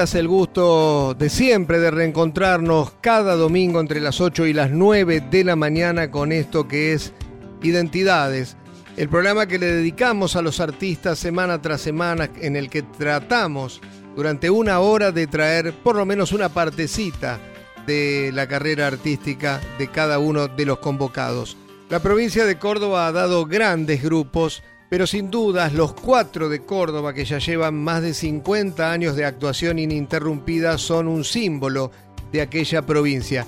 El 0.00 0.28
gusto 0.28 1.12
de 1.12 1.28
siempre 1.28 1.78
de 1.78 1.90
reencontrarnos 1.90 2.92
cada 3.02 3.36
domingo 3.36 3.80
entre 3.80 4.00
las 4.00 4.22
8 4.22 4.46
y 4.46 4.54
las 4.54 4.70
9 4.70 5.22
de 5.30 5.44
la 5.44 5.56
mañana 5.56 6.10
con 6.10 6.32
esto 6.32 6.66
que 6.66 6.94
es 6.94 7.12
Identidades, 7.62 8.56
el 8.96 9.10
programa 9.10 9.46
que 9.46 9.58
le 9.58 9.66
dedicamos 9.66 10.36
a 10.36 10.42
los 10.42 10.58
artistas 10.58 11.18
semana 11.18 11.60
tras 11.60 11.82
semana 11.82 12.30
en 12.40 12.56
el 12.56 12.70
que 12.70 12.80
tratamos 12.80 13.82
durante 14.16 14.48
una 14.48 14.80
hora 14.80 15.12
de 15.12 15.26
traer 15.26 15.74
por 15.74 15.96
lo 15.96 16.06
menos 16.06 16.32
una 16.32 16.48
partecita 16.48 17.38
de 17.86 18.30
la 18.32 18.48
carrera 18.48 18.86
artística 18.86 19.60
de 19.78 19.88
cada 19.88 20.18
uno 20.18 20.48
de 20.48 20.64
los 20.64 20.78
convocados. 20.78 21.58
La 21.90 22.00
provincia 22.00 22.46
de 22.46 22.58
Córdoba 22.58 23.06
ha 23.06 23.12
dado 23.12 23.44
grandes 23.44 24.02
grupos 24.02 24.62
pero 24.90 25.06
sin 25.06 25.30
dudas 25.30 25.72
los 25.72 25.94
cuatro 25.94 26.50
de 26.50 26.60
Córdoba 26.60 27.14
que 27.14 27.24
ya 27.24 27.38
llevan 27.38 27.76
más 27.76 28.02
de 28.02 28.12
50 28.12 28.92
años 28.92 29.16
de 29.16 29.24
actuación 29.24 29.78
ininterrumpida 29.78 30.76
son 30.76 31.08
un 31.08 31.24
símbolo 31.24 31.92
de 32.32 32.42
aquella 32.42 32.82
provincia. 32.82 33.46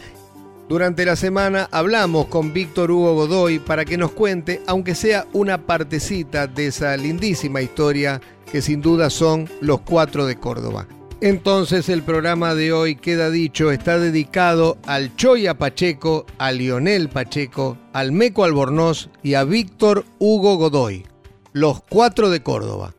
Durante 0.68 1.04
la 1.04 1.16
semana 1.16 1.68
hablamos 1.72 2.28
con 2.28 2.52
Víctor 2.52 2.92
Hugo 2.92 3.14
Godoy 3.14 3.58
para 3.58 3.84
que 3.84 3.98
nos 3.98 4.12
cuente, 4.12 4.62
aunque 4.66 4.94
sea 4.94 5.26
una 5.32 5.66
partecita 5.66 6.46
de 6.46 6.68
esa 6.68 6.96
lindísima 6.96 7.60
historia 7.60 8.20
que 8.50 8.62
sin 8.62 8.80
duda 8.80 9.10
son 9.10 9.50
los 9.60 9.80
cuatro 9.80 10.26
de 10.26 10.36
Córdoba. 10.36 10.86
Entonces 11.20 11.88
el 11.88 12.02
programa 12.02 12.54
de 12.54 12.72
hoy, 12.72 12.96
queda 12.96 13.30
dicho, 13.30 13.70
está 13.70 13.98
dedicado 13.98 14.78
al 14.86 15.14
Choya 15.16 15.54
Pacheco, 15.54 16.24
a 16.38 16.52
Lionel 16.52 17.08
Pacheco, 17.08 17.76
al 17.92 18.12
Meco 18.12 18.44
Albornoz 18.44 19.08
y 19.22 19.34
a 19.34 19.44
Víctor 19.44 20.04
Hugo 20.18 20.56
Godoy. 20.56 21.11
Los 21.52 21.82
Cuatro 21.82 22.30
de 22.30 22.42
Córdoba. 22.42 22.94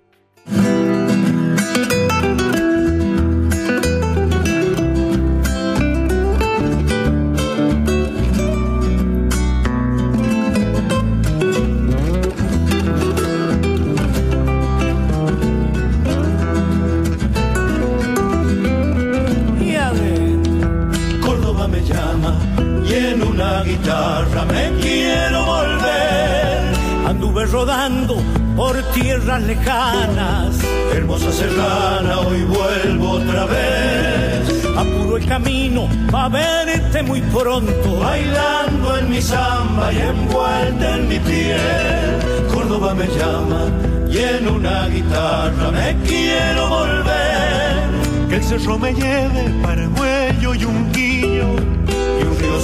Me 21.63 21.81
llama 21.85 22.38
y 22.85 22.94
en 22.94 23.23
una 23.23 23.63
guitarra 23.63 24.45
me 24.45 24.73
quiero 24.79 25.45
volver. 25.45 27.07
Anduve 27.07 27.45
rodando 27.45 28.17
por 28.56 28.81
tierras 28.94 29.41
lejanas. 29.44 30.56
Hermosa 30.94 31.31
serrana, 31.31 32.19
hoy 32.19 32.44
vuelvo 32.44 33.12
otra 33.12 33.46
vez. 33.46 34.66
Apuro 34.78 35.18
el 35.18 35.25
camino 35.25 35.88
pa' 36.12 36.30
verte 36.30 37.03
muy 37.03 37.22
pronto. 37.22 38.00
Bailando 38.00 38.97
en 38.97 39.09
mi 39.09 39.22
samba 39.22 39.91
y 39.94 39.97
envuelta 39.97 40.97
en 40.97 41.08
mi 41.08 41.19
piel. 41.19 42.19
Córdoba 42.53 42.94
me 42.94 43.08
llama 43.08 43.66
y 44.09 44.18
en 44.18 44.47
una 44.47 44.88
guitarra 44.88 45.72
me 45.72 45.96
quiero 46.06 46.70
volver. 46.70 48.30
Que 48.30 48.35
el 48.35 48.44
cerro 48.44 48.78
me 48.78 48.94
lleve 48.94 49.50
para 49.62 49.88
Huello 49.90 50.56
y 50.56 50.66
un 50.66 50.94
río 50.94 51.82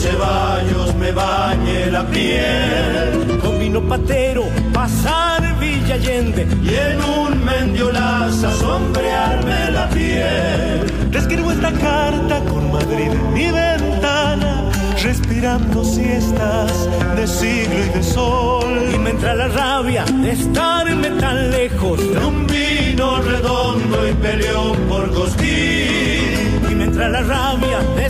Ceballos 0.02 0.96
me 0.96 1.12
bañe 1.12 1.92
la 1.92 2.06
piel. 2.08 3.38
Con 3.42 3.60
vino 3.60 3.82
patero 3.82 4.44
pasar 4.74 5.60
Villa 5.60 5.96
Allende 5.96 6.48
y 6.64 6.74
en 6.74 7.04
un 7.04 7.44
mendiolaza 7.44 8.50
sombrearme 8.54 9.72
la 9.72 9.90
piel. 9.90 10.86
Escribo 11.14 11.52
esta 11.52 11.72
carta 11.74 12.40
con 12.50 12.72
Madrid 12.72 13.12
en 13.12 13.34
mi 13.34 13.52
ventana, 13.52 14.70
respirando 15.04 15.84
siestas 15.84 16.72
de 17.18 17.28
siglo 17.28 17.80
y 17.86 17.98
de 17.98 18.04
sol. 18.04 18.90
Y 18.94 18.98
me 19.00 19.10
entra 19.10 19.36
la 19.36 19.50
rabia 19.50 20.06
de 20.06 20.32
estarme 20.32 21.10
tan 21.20 21.52
lejos 21.52 22.00
de 22.00 22.26
un 22.26 22.48
vino 22.48 23.22
redondo 23.22 24.08
y 24.08 24.14
peleón 24.14 24.78
por 24.88 25.12
cosquín. 25.12 26.70
Y 26.72 26.76
me 26.76 26.86
entra 26.86 27.10
la 27.10 27.22
rabia 27.22 27.80
de 27.98 28.06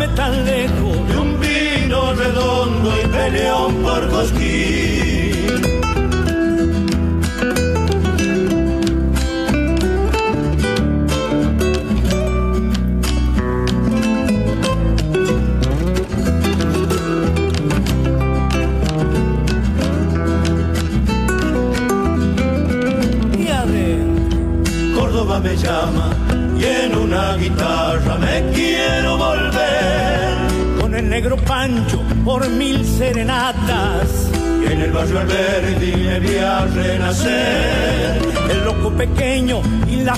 estarme 0.00 0.08
tan 0.16 0.44
lejos 0.44 1.08
de 1.08 1.16
un 1.16 1.40
vino 1.40 2.14
redondo 2.14 2.90
y 3.02 3.06
peleón 3.08 3.74
por 3.82 4.08
cosquín. 4.10 5.19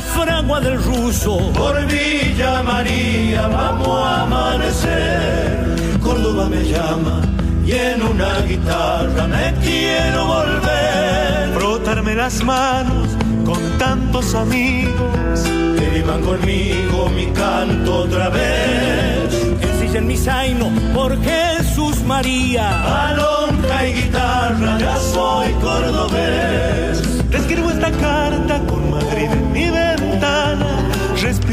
Fragua 0.03 0.61
del 0.61 0.83
ruso. 0.83 1.53
Por 1.53 1.87
Villa 1.87 2.63
María 2.63 3.49
vamos 3.49 3.89
a 3.89 4.23
amanecer. 4.23 5.99
Córdoba 6.01 6.49
me 6.49 6.63
llama 6.65 7.21
y 7.65 7.73
en 7.73 8.03
una 8.03 8.41
guitarra 8.41 9.27
me 9.27 9.55
quiero 9.63 10.27
volver. 10.27 11.55
Frotarme 11.55 12.15
las 12.15 12.43
manos 12.43 13.09
con 13.45 13.79
tantos 13.79 14.35
amigos 14.35 15.41
que 15.79 15.91
vivan 15.95 16.21
conmigo 16.23 17.11
mi 17.15 17.27
canto 17.27 17.99
otra 17.99 18.29
vez. 18.29 19.53
En 19.95 20.07
mi 20.07 20.17
zaino 20.17 20.71
por 20.95 21.23
Jesús 21.23 22.03
María. 22.05 23.11
Alonja 23.11 23.87
y 23.87 23.93
guitarra, 23.93 24.79
ya 24.79 24.97
soy 24.97 25.53
cordobés. 25.61 27.21
Te 27.31 27.37
escribo 27.37 27.71
esta 27.71 27.91
carta 27.91 28.59
con 28.67 28.91
Madrid 28.91 29.29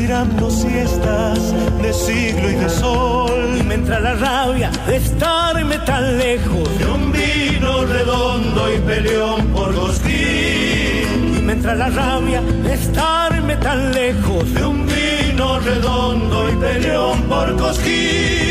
respirando 0.10 0.50
siestas 0.50 1.54
de 1.84 1.94
siglo 1.94 2.50
y 2.50 2.56
de 2.56 2.70
sol. 2.70 3.58
Y 3.60 3.64
me 3.64 3.76
entra 3.76 4.00
la 4.00 4.16
rabia 4.16 4.72
de 4.88 4.96
estarme 4.96 5.78
tan 5.80 6.18
lejos 6.18 6.80
de 6.80 6.86
un 6.86 7.12
vino 7.12 7.86
redondo 7.86 8.74
y 8.74 8.80
peleón 8.80 9.48
por 9.54 9.74
Gosquín. 9.76 11.38
Y 11.38 11.42
me 11.44 11.54
entra 11.54 11.76
la 11.76 11.90
rabia 11.90 12.42
de 12.42 12.74
estarme 12.74 13.56
tan 13.58 13.94
lejos 13.94 14.52
de 14.52 14.66
un 14.66 14.88
vino 14.88 15.60
redondo 15.60 16.50
y 16.50 16.56
peleón 16.56 17.22
por 17.24 17.56
Cosquín. 17.56 18.50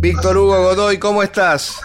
Víctor 0.00 0.36
Hugo 0.38 0.62
Godoy, 0.62 0.98
¿cómo 0.98 1.22
estás? 1.22 1.78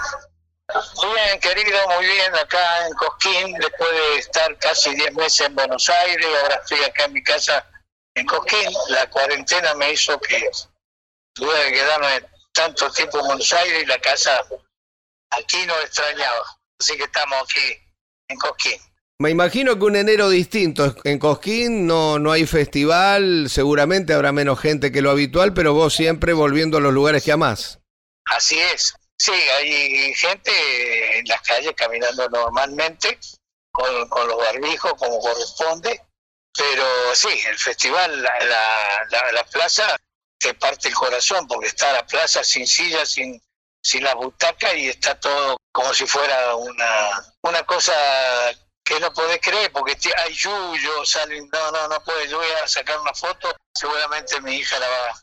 Bien, 0.70 1.40
querido, 1.40 1.78
muy 1.96 2.06
bien, 2.06 2.36
acá 2.36 2.88
en 2.88 2.94
Cosquín, 2.94 3.56
estar 4.40 4.58
casi 4.60 4.96
10 4.96 5.14
meses 5.16 5.48
en 5.48 5.56
Buenos 5.56 5.90
Aires, 5.90 6.26
ahora 6.42 6.56
estoy 6.56 6.84
acá 6.84 7.06
en 7.06 7.14
mi 7.14 7.24
casa 7.24 7.66
en 8.16 8.26
Cosquín. 8.26 8.70
La 8.90 9.10
cuarentena 9.10 9.74
me 9.76 9.92
hizo 9.92 10.20
que 10.20 10.50
tuve 11.34 11.66
que 11.66 11.74
quedarme 11.74 12.26
tanto 12.54 12.90
tiempo 12.92 13.20
en 13.20 13.28
Buenos 13.28 13.54
Aires 13.54 13.84
y 13.84 13.86
la 13.86 14.00
casa 14.00 14.42
aquí 15.32 15.66
no 15.66 15.78
extrañaba. 15.82 16.46
Así 16.80 16.96
que 16.96 17.04
estamos 17.04 17.38
aquí 17.44 17.78
en 18.30 18.38
Cosquín. 18.38 18.80
Me 19.22 19.32
imagino 19.32 19.78
que 19.78 19.86
un 19.86 19.98
enero 19.98 20.30
distinto. 20.30 20.96
En 21.04 21.20
Cosquín 21.20 21.86
no, 21.86 22.20
no 22.20 22.32
hay 22.32 22.46
festival, 22.46 23.50
seguramente 23.50 24.14
habrá 24.14 24.32
menos 24.32 24.62
gente 24.62 24.94
que 24.94 25.02
lo 25.02 25.12
habitual, 25.12 25.54
pero 25.54 25.74
vos 25.74 25.94
siempre 25.94 26.32
volviendo 26.32 26.78
a 26.78 26.82
los 26.82 26.94
lugares 26.94 27.24
que 27.24 27.34
amás. 27.34 27.80
Así 28.26 28.58
es. 28.58 28.96
Sí, 29.18 29.34
hay 29.34 30.14
gente 30.14 31.20
en 31.20 31.26
las 31.28 31.42
calles 31.42 31.74
caminando 31.76 32.30
normalmente, 32.30 33.20
con, 34.10 34.28
los 34.28 34.38
barbijos 34.38 34.94
como 34.98 35.20
corresponde, 35.20 36.06
pero 36.56 37.16
sí, 37.16 37.30
el 37.48 37.58
festival, 37.58 38.22
la, 38.22 38.40
la, 39.10 39.32
la, 39.32 39.44
plaza 39.46 39.96
te 40.38 40.54
parte 40.54 40.90
el 40.90 40.96
corazón, 40.96 41.48
porque 41.48 41.68
está 41.68 41.94
la 41.94 42.06
plaza 42.06 42.44
sin 42.44 42.68
sillas, 42.68 43.10
sin, 43.10 43.42
sin 43.84 44.04
la 44.04 44.16
butaca 44.16 44.74
y 44.74 44.90
está 44.90 45.20
todo 45.20 45.58
como 45.72 45.94
si 45.94 46.06
fuera 46.06 46.56
una, 46.56 47.34
una 47.44 47.64
cosa 47.64 47.94
que 48.84 49.00
no 49.00 49.14
podés 49.14 49.40
creer, 49.40 49.72
porque 49.72 49.98
hay 50.18 50.34
yuyo, 50.34 51.06
salen, 51.06 51.48
no, 51.52 51.72
no, 51.72 51.88
no 51.88 52.04
puede, 52.04 52.28
yo 52.28 52.38
voy 52.38 52.48
a 52.64 52.68
sacar 52.68 53.00
una 53.00 53.14
foto, 53.14 53.56
seguramente 53.74 54.42
mi 54.42 54.56
hija 54.56 54.80
la 54.80 54.90
va 54.90 55.10
a 55.10 55.22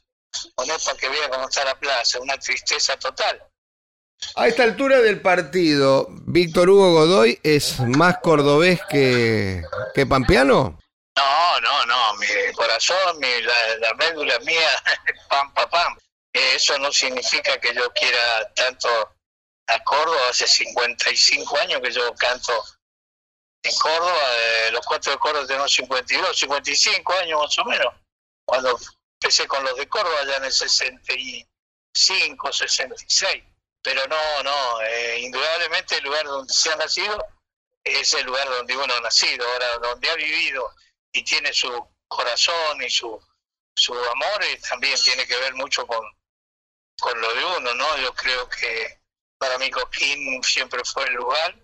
poner 0.55 0.81
para 0.85 0.97
que 0.97 1.09
vea 1.09 1.29
cómo 1.29 1.49
está 1.49 1.65
la 1.65 1.79
plaza, 1.79 2.21
una 2.21 2.39
tristeza 2.39 2.97
total. 2.99 3.43
A 4.35 4.49
esta 4.49 4.65
altura 4.65 5.01
del 5.01 5.21
partido, 5.21 6.09
¿Víctor 6.11 6.71
Hugo 6.71 6.93
Godoy 6.93 7.39
es 7.43 7.81
más 7.81 8.19
cordobés 8.19 8.81
que, 8.89 9.63
que 9.95 10.07
pampeano? 10.07 10.79
No, 11.17 11.61
no, 11.61 11.87
no, 11.87 12.15
mi 12.15 12.27
corazón, 12.55 13.19
mi, 13.19 13.43
la, 13.43 13.77
la 13.79 13.95
médula 13.95 14.39
mía, 14.41 14.69
pam, 15.31 15.53
pam, 15.55 15.71
pam. 15.71 15.99
Eso 16.33 16.79
no 16.79 16.93
significa 16.93 17.59
que 17.59 17.75
yo 17.75 17.91
quiera 17.95 18.53
tanto 18.55 18.89
a 19.69 19.83
Córdoba, 19.85 20.29
hace 20.31 20.47
55 20.47 21.59
años 21.61 21.81
que 21.81 21.91
yo 21.91 22.15
canto 22.15 22.53
en 23.63 23.75
Córdoba, 23.77 24.21
eh, 24.37 24.71
los 24.71 24.85
cuatro 24.85 25.13
de 25.13 25.19
Córdoba 25.19 25.47
tengo 25.47 25.67
52, 25.67 26.39
55 26.39 27.13
años 27.15 27.41
más 27.41 27.59
o 27.59 27.65
menos, 27.65 27.95
cuando 28.45 28.79
empecé 29.21 29.49
con 29.49 29.65
los 29.65 29.77
de 29.77 29.89
Córdoba 29.89 30.25
ya 30.27 30.37
en 30.37 30.45
el 30.45 30.53
65, 30.53 32.53
66 32.53 33.45
pero 33.87 34.05
no, 34.09 34.43
no, 34.43 34.81
eh, 34.83 35.21
indudablemente 35.21 35.99
el 35.99 36.03
lugar 36.03 36.27
donde 36.27 36.53
se 36.53 36.73
ha 36.73 36.77
nacido 36.77 37.25
es 37.85 38.13
el 38.15 38.27
lugar 38.27 38.49
donde 38.49 38.77
uno 38.77 38.93
ha 38.93 39.01
nacido, 39.01 39.47
ahora 39.47 39.79
donde 39.79 40.11
ha 40.11 40.17
vivido 40.17 40.75
y 41.13 41.23
tiene 41.23 41.53
su 41.53 41.71
corazón 42.09 42.83
y 42.83 42.91
su, 42.91 43.17
amor 44.11 44.45
y 44.53 44.61
también 44.61 45.01
tiene 45.01 45.25
que 45.25 45.37
ver 45.37 45.55
mucho 45.55 45.87
con, 45.87 46.05
con 46.99 47.21
lo 47.21 47.33
de 47.33 47.45
uno, 47.45 47.75
¿no? 47.75 47.97
Yo 47.99 48.13
creo 48.13 48.49
que 48.49 49.03
para 49.39 49.57
mí 49.57 49.71
Coquín 49.71 50.43
siempre 50.43 50.83
fue 50.85 51.05
el 51.05 51.15
lugar, 51.15 51.55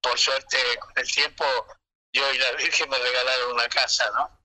por 0.00 0.18
suerte 0.18 0.56
con 0.78 0.92
el 0.96 1.12
tiempo 1.12 1.44
yo 2.14 2.32
y 2.32 2.38
la 2.38 2.52
Virgen 2.52 2.88
me 2.88 2.96
regalaron 2.96 3.52
una 3.52 3.68
casa, 3.68 4.10
¿no? 4.14 4.41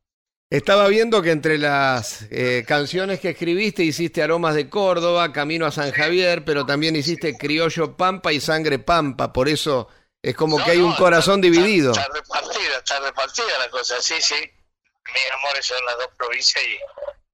Estaba 0.49 0.87
viendo 0.87 1.21
que 1.21 1.31
entre 1.31 1.57
las 1.57 2.21
eh, 2.31 2.63
canciones 2.65 3.19
que 3.19 3.31
escribiste 3.31 3.83
hiciste 3.83 4.23
Aromas 4.23 4.55
de 4.55 4.69
Córdoba, 4.69 5.33
Camino 5.33 5.65
a 5.65 5.71
San 5.71 5.91
Javier, 5.91 6.45
pero 6.45 6.65
también 6.65 6.95
hiciste 6.95 7.37
Criollo 7.37 7.97
Pampa 7.97 8.31
y 8.31 8.39
Sangre 8.39 8.79
Pampa, 8.79 9.33
por 9.33 9.49
eso 9.49 9.89
es 10.21 10.35
como 10.37 10.63
que 10.63 10.71
hay 10.71 10.77
un 10.77 10.95
corazón 10.95 11.41
dividido. 11.41 11.91
Está, 11.91 12.07
repartida, 12.13 12.77
está 12.77 12.99
repartida 13.01 13.59
la 13.59 13.69
cosa, 13.69 14.01
sí, 14.01 14.15
sí. 14.21 14.35
Mis 14.35 15.31
amores 15.33 15.65
son 15.65 15.85
las 15.85 15.97
dos 15.97 16.09
provincias 16.17 16.63
y 16.63 16.77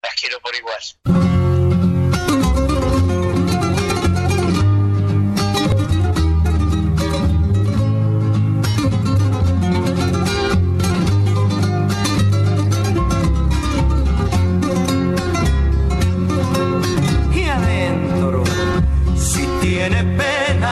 las 0.02 0.16
quiero 0.16 0.40
por 0.40 0.56
igual. 0.56 1.33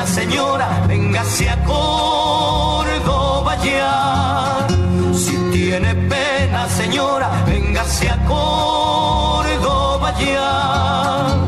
Señora, 0.06 0.68
véngase 0.88 1.50
a 1.50 1.58
Córdoba 1.64 3.56
ya. 3.64 4.68
Si 5.14 5.36
tiene 5.52 5.96
pena, 5.96 6.68
señora, 6.70 7.30
véngase 7.46 8.10
a 8.10 8.18
Córdoba 8.28 10.14
ya. 10.20 11.41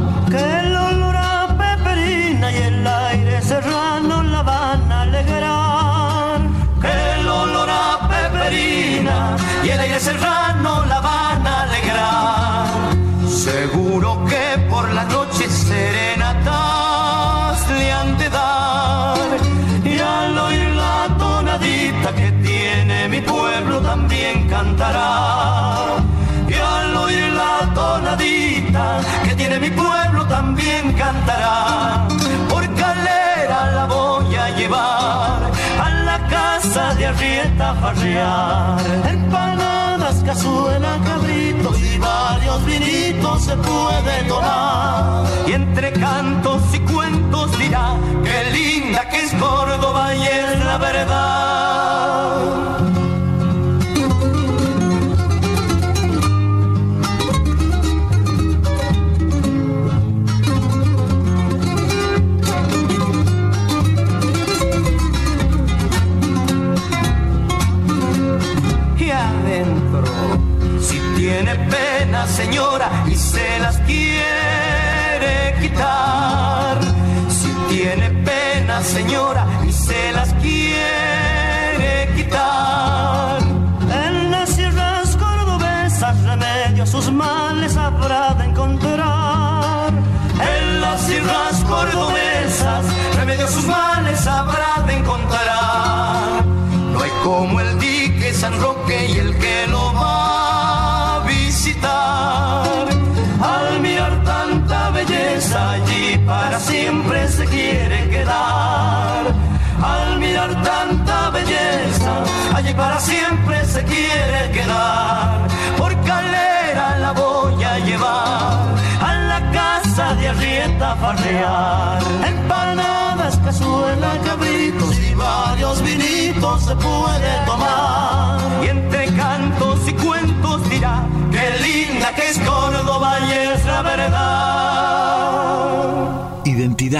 Y 26.48 26.54
al 26.54 26.96
oír 26.96 27.34
la 27.34 27.74
tonadita 27.74 29.00
que 29.24 29.36
tiene 29.36 29.60
mi 29.60 29.70
pueblo 29.72 30.26
también 30.28 30.94
cantará. 30.94 32.08
Por 32.50 32.64
calera 32.76 33.72
la 33.72 33.86
voy 33.86 34.36
a 34.36 34.50
llevar 34.56 35.52
a 35.86 35.90
la 36.06 36.28
casa 36.28 36.94
de 36.96 37.08
Arrieta 37.08 37.74
farrear. 37.76 38.78
Empanadas, 39.10 40.24
cazuela, 40.24 41.00
cabritos 41.06 41.80
y 41.80 41.98
varios 41.98 42.66
vinitos 42.66 43.46
se 43.46 43.56
puede 43.58 44.24
tomar. 44.28 45.26
Y 45.48 45.54
entre 45.54 45.92
cantos 45.94 46.62
y 46.74 46.80
cuentos 46.80 47.58
dirá, 47.58 47.96
qué 48.24 48.52
linda 48.52 49.10
que 49.10 49.26
es 49.26 49.34
Córdoba 49.34 50.14
y 50.16 50.24
es 50.24 50.66
la 50.66 50.78
verdad. 50.78 51.44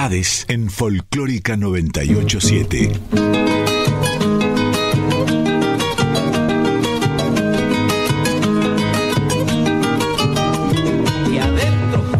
En 0.04 0.68
Folclórica 0.68 1.56
987. 1.56 2.92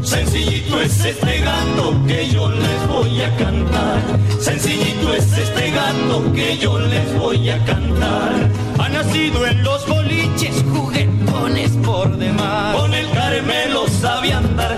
Y 0.00 0.06
sencillito 0.06 0.80
es 0.80 1.04
este 1.04 1.40
gato 1.40 2.02
que 2.06 2.30
yo 2.30 2.50
les 2.50 2.88
voy 2.88 3.20
a 3.20 3.36
cantar. 3.36 4.00
Sencillito 4.40 5.12
es 5.12 5.36
este 5.36 5.70
gato 5.70 6.32
que 6.32 6.56
yo 6.56 6.78
les 6.78 7.18
voy 7.18 7.50
a 7.50 7.62
cantar. 7.66 8.50
Ha 8.78 8.88
nacido 8.88 9.46
en 9.46 9.62
los 9.62 9.86
boliches, 9.86 10.64
juguetones 10.72 11.72
por 11.84 12.16
demás. 12.16 12.76
Con 12.76 12.94
el 12.94 13.10
Carmelo 13.10 13.86
sabe 13.88 14.32
andar 14.32 14.73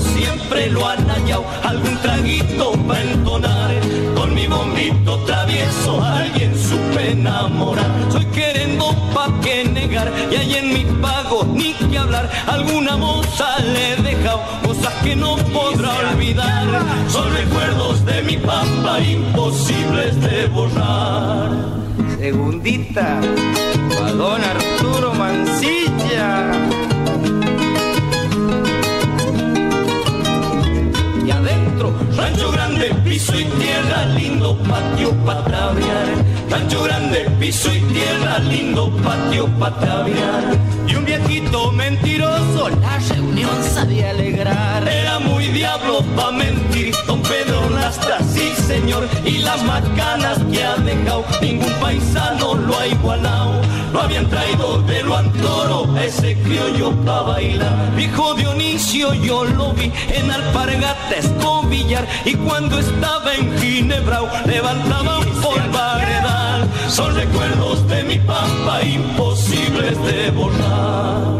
siempre 0.00 0.70
lo 0.70 0.86
anañao, 0.86 1.44
algún 1.62 1.96
traguito 1.98 2.72
para 2.86 3.02
entonar. 3.02 3.70
Con 4.14 4.34
mi 4.34 4.46
bombito 4.46 5.18
travieso 5.20 6.02
alguien 6.02 6.52
supe 6.56 7.12
enamorar. 7.12 7.90
Soy 8.10 8.24
queriendo 8.26 8.94
pa' 9.14 9.32
que 9.40 9.64
negar, 9.64 10.12
y 10.30 10.36
ahí 10.36 10.54
en 10.54 10.68
mi 10.74 10.84
pago 11.00 11.46
ni 11.52 11.72
que 11.74 11.98
hablar. 11.98 12.30
Alguna 12.46 12.96
moza 12.96 13.58
le 13.60 13.92
he 13.92 13.96
dejado 14.02 14.42
cosas 14.64 14.94
que 15.02 15.16
no 15.16 15.36
podrá 15.36 15.90
olvidar. 16.10 16.66
Son 17.08 17.32
recuerdos 17.32 18.04
de 18.04 18.22
mi 18.22 18.36
pampa 18.36 19.00
imposibles 19.00 20.20
de 20.20 20.46
borrar. 20.46 21.50
Segundita, 22.18 23.20
don 24.16 24.42
Arturo 24.42 25.14
Mancilla. 25.14 26.65
Rancho 32.16 32.50
grande, 32.50 32.94
piso 33.04 33.38
y 33.38 33.44
tierra, 33.44 34.06
lindo 34.06 34.56
patio 34.58 35.12
para 35.24 35.44
traviar. 35.44 36.06
Rancho 36.50 36.82
grande, 36.82 37.30
piso 37.38 37.72
y 37.72 37.80
tierra, 37.92 38.38
lindo 38.38 38.90
patio 39.04 39.46
para 39.58 39.78
traviar. 39.78 40.44
Y 40.86 40.94
un 40.94 41.04
viejito 41.04 41.72
mentiroso, 41.72 42.70
la 42.80 42.98
reunión 42.98 43.62
sabía 43.74 44.10
alegrar. 44.10 44.88
Era 44.88 45.18
muy 45.18 45.46
diablo 45.48 46.02
pa' 46.16 46.32
mentir, 46.32 46.94
don 47.06 47.20
Pedro 47.22 47.68
Lastra, 47.70 48.18
sí 48.32 48.52
señor. 48.66 49.08
Y 49.24 49.38
las 49.38 49.62
macanas 49.64 50.38
que 50.50 50.64
ha 50.64 50.76
dejado, 50.76 51.24
ningún 51.40 51.72
paisano 51.80 52.54
lo 52.54 52.78
ha 52.78 52.86
igualado. 52.86 53.60
Lo 53.92 54.02
habían 54.02 54.28
traído 54.28 54.82
de 54.82 55.02
lo 55.02 55.16
antoro, 55.16 55.96
ese 55.98 56.36
criollo 56.42 56.92
pa' 57.04 57.22
bailar. 57.22 57.94
Viejo 57.96 58.34
Dionisio, 58.34 59.14
yo 59.14 59.44
lo 59.44 59.72
vi 59.72 59.90
en 60.10 60.30
Alpargata 60.30 60.95
Escobillar. 61.12 62.06
Y 62.24 62.34
cuando 62.34 62.78
estaba 62.78 63.34
en 63.34 63.56
Ginebrao, 63.58 64.28
levantaba 64.46 65.18
un 65.18 65.40
polvaredal. 65.40 66.68
Son 66.88 67.14
recuerdos 67.14 67.86
de 67.88 68.04
mi 68.04 68.18
pampa 68.18 68.82
imposibles 68.82 70.02
de 70.04 70.30
borrar. 70.30 71.36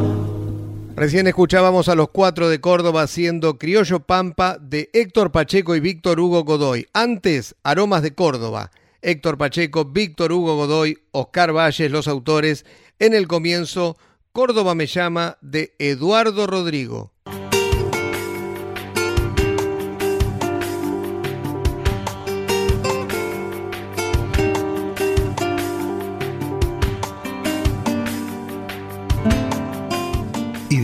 Recién 0.97 1.27
escuchábamos 1.27 1.91
a 1.91 1.95
los 1.95 2.09
cuatro 2.09 2.49
de 2.49 2.61
Córdoba 2.61 3.03
haciendo 3.03 3.59
Criollo 3.59 4.01
Pampa 4.01 4.57
de 4.59 4.89
Héctor 4.95 5.31
Pacheco 5.31 5.77
y 5.77 5.81
Víctor 5.81 6.19
Hugo 6.19 6.43
Godoy. 6.45 6.87
Antes, 6.95 7.55
Aromas 7.63 8.03
de 8.03 8.15
Córdoba. 8.15 8.71
Héctor 9.03 9.37
Pacheco, 9.37 9.85
Víctor 9.85 10.33
Hugo 10.33 10.57
Godoy, 10.57 10.99
Oscar 11.13 11.53
Valles, 11.53 11.91
los 11.91 12.09
autores. 12.09 12.65
En 12.99 13.13
el 13.13 13.29
comienzo, 13.29 13.99
Córdoba 14.33 14.75
me 14.75 14.87
llama 14.87 15.37
de 15.43 15.75
Eduardo 15.79 16.47
Rodrigo. 16.47 17.13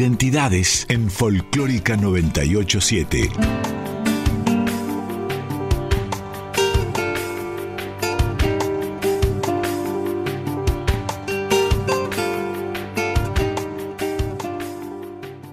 Identidades 0.07 0.85
en 0.89 1.09
Folclórica 1.09 1.97
987. 1.97 3.31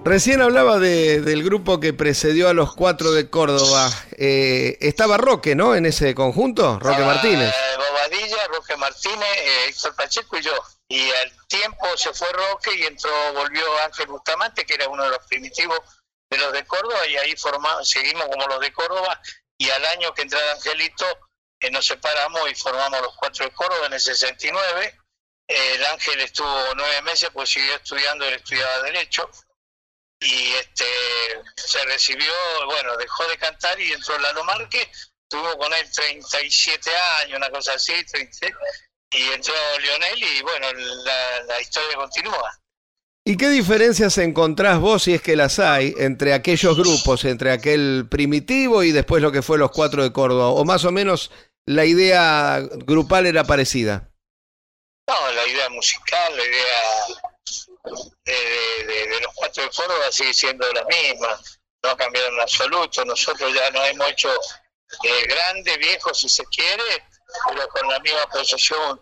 Recién 0.04 0.40
hablaba 0.40 0.78
de- 0.78 1.20
del 1.20 1.44
grupo 1.44 1.78
que 1.78 1.92
precedió 1.92 2.48
a 2.48 2.54
los 2.54 2.74
cuatro 2.74 3.12
de 3.12 3.28
Córdoba. 3.28 3.90
Eh, 4.16 4.78
estaba 4.80 5.18
Roque, 5.18 5.54
¿no? 5.54 5.74
En 5.76 5.84
ese 5.86 6.14
conjunto, 6.14 6.78
Roque 6.80 7.02
Martínez. 7.02 7.50
eh, 7.50 7.76
Bobadilla, 7.76 8.36
Roque 8.48 8.76
Martínez, 8.76 9.28
eh, 9.36 9.68
Héctor 9.68 9.94
Pacheco 9.94 10.38
y 10.38 10.42
yo. 10.42 10.52
Y 10.90 11.08
al 11.08 11.46
tiempo 11.46 11.96
se 11.96 12.12
fue 12.12 12.32
Roque 12.32 12.74
y 12.74 12.82
entró, 12.82 13.10
volvió 13.32 13.78
Ángel 13.78 14.08
Bustamante, 14.08 14.66
que 14.66 14.74
era 14.74 14.88
uno 14.88 15.04
de 15.04 15.10
los 15.10 15.24
primitivos 15.28 15.78
de 16.28 16.36
los 16.36 16.52
de 16.52 16.66
Córdoba, 16.66 17.06
y 17.06 17.16
ahí 17.16 17.36
formamos, 17.36 17.88
seguimos 17.88 18.26
como 18.26 18.44
los 18.48 18.58
de 18.58 18.72
Córdoba. 18.72 19.22
Y 19.56 19.70
al 19.70 19.84
año 19.86 20.12
que 20.12 20.22
entró 20.22 20.40
Angelito, 20.50 21.06
eh, 21.60 21.70
nos 21.70 21.86
separamos 21.86 22.50
y 22.50 22.56
formamos 22.56 23.02
los 23.02 23.14
cuatro 23.14 23.44
de 23.44 23.52
Córdoba 23.52 23.86
en 23.86 23.92
el 23.92 24.00
69. 24.00 24.98
Eh, 25.46 25.74
el 25.74 25.86
Ángel 25.86 26.20
estuvo 26.22 26.74
nueve 26.74 27.02
meses, 27.02 27.30
pues 27.32 27.50
siguió 27.50 27.76
estudiando, 27.76 28.24
él 28.26 28.34
estudiaba 28.34 28.82
Derecho. 28.82 29.30
Y 30.18 30.54
este 30.54 30.86
se 31.54 31.84
recibió, 31.84 32.32
bueno, 32.66 32.96
dejó 32.96 33.26
de 33.28 33.38
cantar 33.38 33.78
y 33.78 33.92
entró 33.92 34.18
Lalo 34.18 34.42
Márquez, 34.42 34.88
tuvo 35.28 35.56
con 35.56 35.72
él 35.72 35.88
37 35.92 36.90
años, 37.22 37.36
una 37.36 37.50
cosa 37.50 37.74
así, 37.74 38.04
30, 38.06 38.48
y 39.12 39.22
entró 39.32 39.54
Lionel 39.80 40.22
y 40.22 40.42
bueno, 40.42 40.72
la, 40.72 41.42
la 41.44 41.60
historia 41.60 41.96
continúa. 41.96 42.58
¿Y 43.24 43.36
qué 43.36 43.48
diferencias 43.48 44.16
encontrás 44.18 44.80
vos, 44.80 45.02
si 45.02 45.14
es 45.14 45.20
que 45.22 45.36
las 45.36 45.58
hay, 45.58 45.94
entre 45.98 46.32
aquellos 46.32 46.76
grupos, 46.76 47.24
entre 47.24 47.52
aquel 47.52 48.06
primitivo 48.10 48.82
y 48.82 48.92
después 48.92 49.22
lo 49.22 49.30
que 49.30 49.42
fue 49.42 49.58
los 49.58 49.70
cuatro 49.70 50.02
de 50.02 50.12
Córdoba? 50.12 50.48
¿O 50.48 50.64
más 50.64 50.84
o 50.84 50.90
menos 50.92 51.30
la 51.66 51.84
idea 51.84 52.60
grupal 52.60 53.26
era 53.26 53.44
parecida? 53.44 54.10
No, 55.06 55.32
la 55.32 55.46
idea 55.46 55.68
musical, 55.68 56.36
la 56.36 56.44
idea 56.44 56.64
de, 58.24 58.32
de- 58.32 58.84
de- 58.86 59.06
de 59.08 59.20
los 59.20 59.34
cuatro 59.34 59.64
de 59.64 59.70
Córdoba 59.70 60.10
sigue 60.10 60.32
siendo 60.32 60.72
la 60.72 60.84
misma, 60.84 61.28
no 61.82 61.90
ha 61.90 61.96
cambiado 61.96 62.28
en 62.28 62.40
absoluto. 62.40 63.04
Nosotros 63.04 63.52
ya 63.54 63.70
nos 63.70 63.86
hemos 63.88 64.10
hecho 64.10 64.30
eh, 65.04 65.26
grandes, 65.28 65.78
viejos 65.78 66.18
si 66.18 66.28
se 66.28 66.44
quiere, 66.46 67.04
pero 67.48 67.68
con 67.68 67.88
la 67.88 67.98
misma 68.00 68.26
posesión 68.28 69.00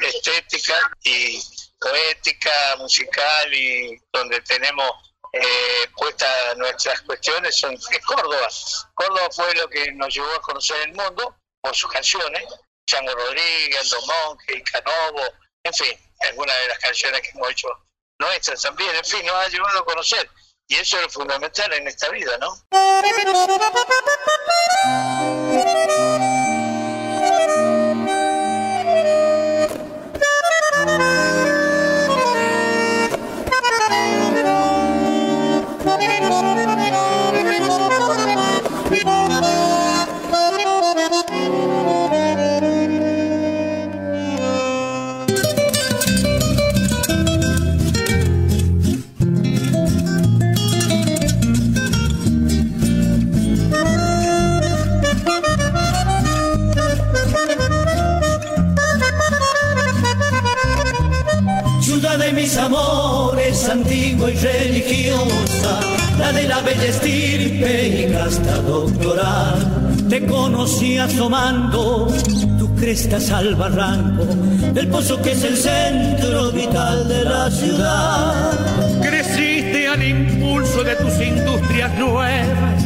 estética 0.00 0.78
y 1.04 1.40
poética, 1.78 2.76
musical 2.78 3.54
y 3.54 3.98
donde 4.12 4.40
tenemos 4.42 4.90
eh, 5.32 5.88
puestas 5.96 6.56
nuestras 6.56 7.00
cuestiones 7.02 7.56
son 7.56 7.74
es 7.74 8.04
Córdoba. 8.04 8.48
Córdoba 8.94 9.28
fue 9.30 9.54
lo 9.54 9.68
que 9.68 9.92
nos 9.92 10.14
llevó 10.14 10.32
a 10.32 10.42
conocer 10.42 10.76
el 10.82 10.92
mundo 10.92 11.36
por 11.62 11.74
sus 11.74 11.90
canciones, 11.90 12.44
Chango 12.88 13.14
Rodríguez, 13.14 13.80
Aldo 13.80 14.06
Monge, 14.06 14.62
Canovo, 14.64 15.22
en 15.62 15.74
fin, 15.74 15.98
algunas 16.20 16.56
de 16.58 16.68
las 16.68 16.78
canciones 16.78 17.20
que 17.22 17.30
hemos 17.30 17.50
hecho 17.50 17.68
nuestras 18.18 18.62
también, 18.62 18.94
en 18.94 19.04
fin, 19.04 19.24
nos 19.24 19.34
ha 19.34 19.48
llevado 19.48 19.78
a 19.80 19.84
conocer. 19.84 20.30
Y 20.68 20.76
eso 20.76 20.96
es 20.98 21.02
lo 21.02 21.10
fundamental 21.10 21.72
en 21.72 21.88
esta 21.88 22.08
vida, 22.10 22.38
¿no? 22.38 22.54
Mis 62.50 62.58
amores, 62.58 63.68
antigua 63.68 64.28
y 64.28 64.34
religiosa, 64.34 65.80
la 66.18 66.32
de 66.32 66.48
la 66.48 66.60
bella 66.60 66.86
estirpe 66.86 67.88
y 67.88 68.12
casta 68.12 68.56
doctoral. 68.62 70.08
Te 70.08 70.26
conocí 70.26 70.98
asomando 70.98 72.08
tu 72.58 72.74
crestas 72.74 73.30
al 73.30 73.54
barranco 73.54 74.24
del 74.74 74.88
pozo 74.88 75.22
que 75.22 75.30
es 75.30 75.44
el 75.44 75.56
centro 75.56 76.50
vital 76.50 77.08
de 77.08 77.24
la 77.24 77.50
ciudad. 77.52 79.00
Creciste 79.00 79.86
al 79.86 80.02
impulso 80.02 80.82
de 80.82 80.96
tus 80.96 81.20
industrias 81.20 81.96
nuevas. 81.98 82.84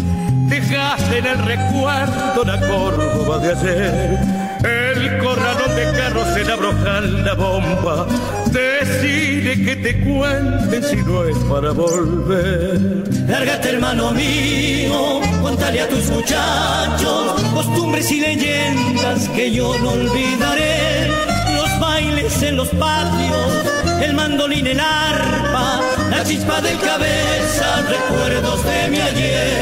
Dejaste 0.49 1.18
en 1.18 1.26
el 1.26 1.38
recuerdo 1.38 2.44
la 2.44 2.61
Córdoba 2.61 3.38
de 3.38 3.52
ayer. 3.52 4.43
El 4.64 5.18
corralón 5.18 5.76
de 5.76 5.99
carros 5.99 6.37
en 6.37 6.50
Abrojal, 6.50 7.25
la 7.25 7.35
bomba. 7.35 8.06
Decide 8.47 9.64
que 9.64 9.76
te 9.76 10.00
cuenten 10.00 10.83
si 10.83 10.97
no 10.97 11.25
es 11.25 11.37
para 11.44 11.73
volver. 11.73 13.04
Lárgate, 13.28 13.71
hermano 13.71 14.12
mío, 14.12 15.21
contale 15.42 15.80
a 15.80 15.88
tus 15.88 16.09
muchachos 16.09 17.42
costumbres 17.54 18.11
y 18.11 18.21
leyendas 18.21 19.28
que 19.30 19.52
yo 19.52 19.76
no 19.78 19.90
olvidaré. 19.90 21.09
Los 21.56 21.80
bailes 21.80 22.42
en 22.42 22.56
los 22.56 22.68
patios, 22.68 24.02
el 24.02 24.14
mandolín, 24.14 24.66
el 24.66 24.80
arpa, 24.80 25.80
la 26.11 26.25
chispa 26.25 26.61
del 26.61 26.78
cabeza, 26.78 27.83
recuerdos 27.88 28.64
de 28.64 28.88
mi 28.90 29.00
ayer. 29.00 29.53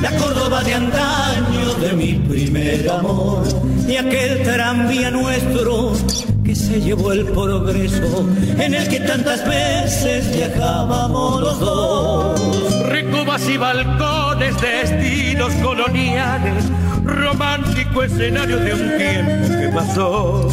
La 0.00 0.10
Córdoba 0.16 0.62
de 0.62 0.74
antaño 0.74 1.74
de 1.80 1.92
mi 1.92 2.14
primer 2.14 2.88
amor, 2.90 3.42
y 3.86 3.96
aquel 3.96 4.42
tranvía 4.42 5.10
nuestro 5.10 5.92
que 6.42 6.54
se 6.54 6.80
llevó 6.80 7.12
el 7.12 7.26
progreso, 7.26 8.26
en 8.58 8.74
el 8.74 8.88
que 8.88 9.00
tantas 9.00 9.46
veces 9.46 10.34
viajábamos 10.34 11.40
los 11.42 11.60
dos. 11.60 12.88
Recobas 12.88 13.46
y 13.48 13.56
balcones 13.58 14.58
de 14.60 14.82
estilos 14.82 15.52
coloniales, 15.62 16.64
romántico 17.04 18.02
escenario 18.02 18.56
de 18.58 18.72
un 18.72 18.96
tiempo 18.96 19.60
que 19.60 19.68
pasó 19.74 20.48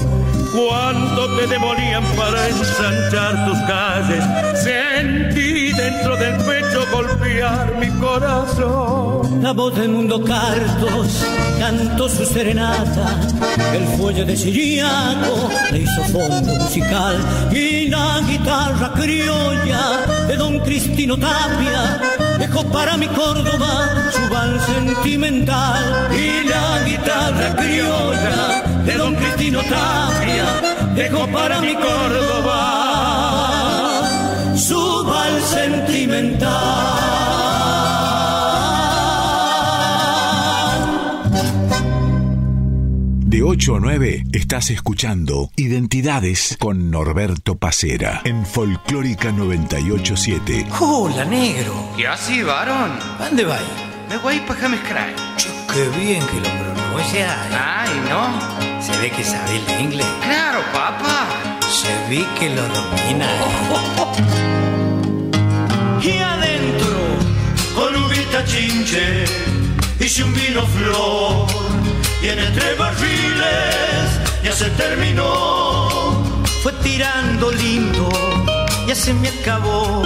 cuando 0.53 1.38
te 1.38 1.48
demolían 1.48 2.03
para 2.15 2.48
ensanchar 2.50 3.46
tus 3.46 3.58
calles, 3.60 4.24
sentí 4.62 5.72
dentro 5.74 6.17
del 6.17 6.36
pecho 6.38 6.86
golpear 6.91 7.75
mi 7.79 7.89
corazón. 8.00 9.41
La 9.41 9.53
voz 9.53 9.75
del 9.75 9.89
mundo 9.89 10.24
cartos 10.24 11.25
cantó 11.58 12.08
su 12.08 12.25
serenata, 12.25 13.20
el 13.74 13.86
fuelle 13.98 14.25
de 14.25 14.36
Siriaco 14.36 15.50
le 15.72 15.79
hizo 15.79 16.03
fondo 16.12 16.53
musical. 16.55 17.17
Y 17.51 17.89
la 17.89 18.22
guitarra 18.27 18.91
criolla 18.93 20.25
de 20.27 20.36
don 20.36 20.60
Cristino 20.60 21.17
Tapia 21.17 22.00
dejó 22.38 22.63
para 22.65 22.98
mi 22.98 23.08
Córdoba 23.08 24.12
su 24.12 24.34
vals 24.34 24.63
sentimental. 24.63 26.10
Y 26.13 26.48
la 26.48 26.84
guitarra 26.86 27.55
criolla 27.55 28.70
de 28.85 28.93
don 28.93 29.15
Cristino 29.15 29.61
Tapia 29.63 30.45
dejó 30.95 31.27
para 31.27 31.61
mi 31.61 31.73
Córdoba 31.73 32.91
su 34.55 35.03
vals 35.05 35.43
sentimental. 35.43 37.01
De 43.25 43.43
8 43.43 43.77
a 43.77 43.79
9 43.79 44.25
estás 44.33 44.69
escuchando 44.71 45.50
Identidades 45.55 46.58
con 46.60 46.91
Norberto 46.91 47.58
Pacera 47.58 48.21
en 48.25 48.45
Folclórica 48.45 49.32
987. 49.32 50.67
Hola, 50.82 51.23
negro. 51.23 51.73
¿Qué 51.95 52.08
así, 52.08 52.43
varón? 52.43 52.91
¿Dónde 53.19 53.45
va? 53.45 53.58
Me 54.10 54.17
voy 54.17 54.39
para 54.41 54.60
Jamescray. 54.60 55.15
Che, 55.38 55.47
qué 55.73 55.88
bien 55.97 56.21
que 56.27 56.41
lo 56.41 56.49
pronuncia. 56.49 57.82
Ay, 57.82 58.01
¿no? 58.10 58.61
Se 58.91 58.99
ve 58.99 59.12
que 59.12 59.23
sabe 59.23 59.56
el 59.56 59.82
inglés. 59.82 60.08
Claro, 60.21 60.62
papá. 60.73 61.27
Se 61.69 61.93
ve 62.10 62.25
que 62.39 62.49
lo 62.49 62.63
domina. 62.63 63.27
Y 66.04 66.17
adentro, 66.17 66.97
con 67.75 67.95
uvita 67.95 68.43
chinche, 68.43 69.23
hice 69.99 70.23
un 70.23 70.34
vino 70.34 70.65
flor, 70.65 71.45
y 72.23 72.30
en 72.30 72.39
entre 72.39 72.73
barriles 72.73 74.19
ya 74.43 74.51
se 74.51 74.67
terminó. 74.71 76.23
fue 76.63 76.73
tirando 76.82 77.51
lindo, 77.51 78.10
ya 78.88 78.95
se 78.95 79.13
me 79.13 79.30
acabó. 79.30 80.01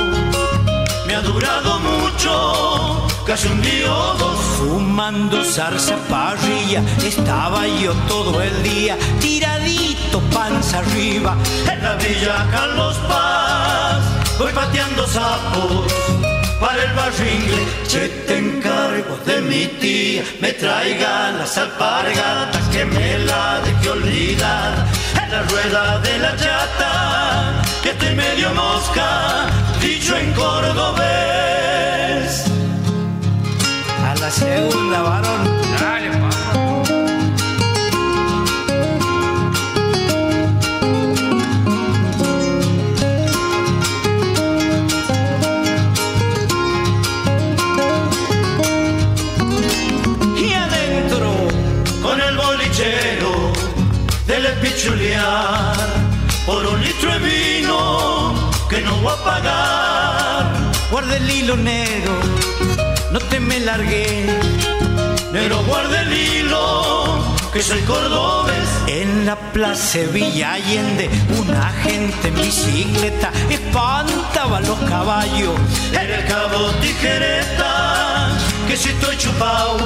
Ha 1.15 1.21
durado 1.21 1.79
mucho, 1.79 3.07
casi 3.25 3.47
un 3.47 3.61
día 3.61 3.89
o 3.89 4.13
dos. 4.15 4.39
Fumando 4.57 5.45
zarza 5.45 5.95
parrilla, 6.09 6.83
estaba 7.05 7.65
yo 7.67 7.93
todo 8.09 8.41
el 8.41 8.63
día, 8.63 8.97
tiradito 9.21 10.19
panza 10.33 10.79
arriba. 10.79 11.37
En 11.71 11.81
la 11.81 11.95
villa 11.95 12.45
Carlos 12.51 12.97
Paz, 13.07 14.03
voy 14.37 14.51
pateando 14.51 15.07
sapos 15.07 15.93
para 16.59 16.83
el 16.83 16.93
barringle. 16.93 17.63
Che, 17.87 18.09
te 18.27 18.37
encargo 18.37 19.17
de 19.25 19.39
mi 19.39 19.67
tía, 19.79 20.23
me 20.41 20.51
traiga 20.51 21.31
las 21.31 21.57
alpargatas 21.57 22.67
que 22.73 22.83
me 22.83 23.19
la 23.19 23.61
deje 23.61 23.89
olvidar. 23.89 24.85
En 25.23 25.31
la 25.31 25.41
rueda 25.43 25.99
de 25.99 26.19
la 26.19 26.35
chata, 26.35 27.54
que 27.85 27.91
estoy 27.91 28.15
medio 28.15 28.51
mosca, 28.55 29.45
dicho 29.79 30.17
en 30.17 30.33
cordobés. 30.33 31.05
A 34.03 34.15
la 34.19 34.31
segunda, 34.31 35.03
varón. 35.03 35.43
Dale, 35.79 36.09
papá. 36.09 36.35
y 50.43 50.53
adentro 50.53 51.29
con 52.01 52.19
el 52.19 52.35
bolichero 52.35 53.53
del 54.25 54.45
espichulear 54.47 55.75
por 56.47 56.65
un 56.65 56.81
litro 56.81 57.11
de 57.13 57.19
vino 57.19 57.54
no 58.81 58.95
voy 58.97 59.13
a 59.13 59.23
pagar. 59.23 60.45
Guarda 60.91 61.17
el 61.17 61.29
hilo 61.29 61.55
negro, 61.55 62.13
no 63.11 63.19
te 63.19 63.39
me 63.39 63.59
largué. 63.59 64.25
Pero 65.31 65.63
guarde 65.65 65.99
el 66.01 66.13
hilo 66.13 67.35
que 67.51 67.61
soy 67.61 67.81
cordobés. 67.81 68.55
En 68.87 69.25
la 69.25 69.35
plaza 69.53 69.99
Villa 70.13 70.53
Allende, 70.53 71.09
una 71.39 71.71
gente 71.83 72.27
en 72.27 72.35
bicicleta 72.35 73.31
espantaba 73.49 74.61
los 74.61 74.77
caballos. 74.89 75.55
En 75.91 76.11
el 76.11 76.25
cabo 76.25 76.69
tijereta 76.81 78.29
que 78.67 78.77
si 78.77 78.89
estoy 78.89 79.17
chupao. 79.17 79.77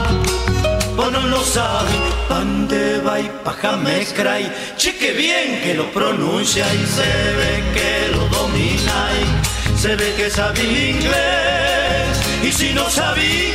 No 0.99 1.21
lo 1.27 1.41
sabes, 1.41 1.95
¿dónde 2.27 2.99
va 2.99 3.19
y 3.21 3.31
paja 3.43 3.77
me 3.77 4.05
cray? 4.05 4.51
Cheque 4.75 5.13
bien 5.13 5.62
que 5.63 5.73
lo 5.73 5.89
pronuncia 5.91 6.65
y 6.73 6.85
se 6.85 7.01
ve 7.01 7.63
que 7.73 8.09
lo 8.15 8.27
domina 8.27 9.09
y 9.19 9.77
se 9.77 9.95
ve 9.95 10.13
que 10.15 10.29
sabe 10.29 10.62
inglés. 10.62 12.19
Y 12.43 12.51
si 12.51 12.73
no 12.73 12.89
sabí, 12.89 13.53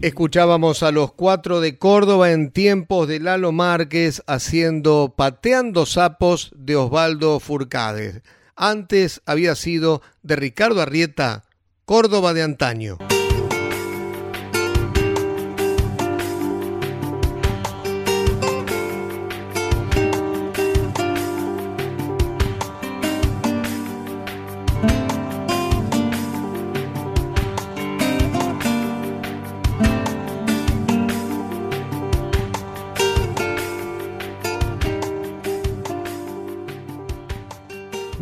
Escuchábamos 0.00 0.82
a 0.82 0.90
los 0.90 1.12
cuatro 1.12 1.60
de 1.60 1.76
Córdoba 1.78 2.30
en 2.30 2.50
tiempos 2.50 3.08
de 3.08 3.20
Lalo 3.20 3.52
Márquez 3.52 4.22
haciendo 4.26 5.12
Pateando 5.16 5.86
Sapos 5.86 6.50
de 6.56 6.76
Osvaldo 6.76 7.40
Furcades. 7.40 8.22
Antes 8.56 9.22
había 9.26 9.54
sido 9.54 10.02
de 10.22 10.36
Ricardo 10.36 10.80
Arrieta, 10.80 11.44
Córdoba 11.84 12.32
de 12.32 12.42
antaño. 12.42 12.98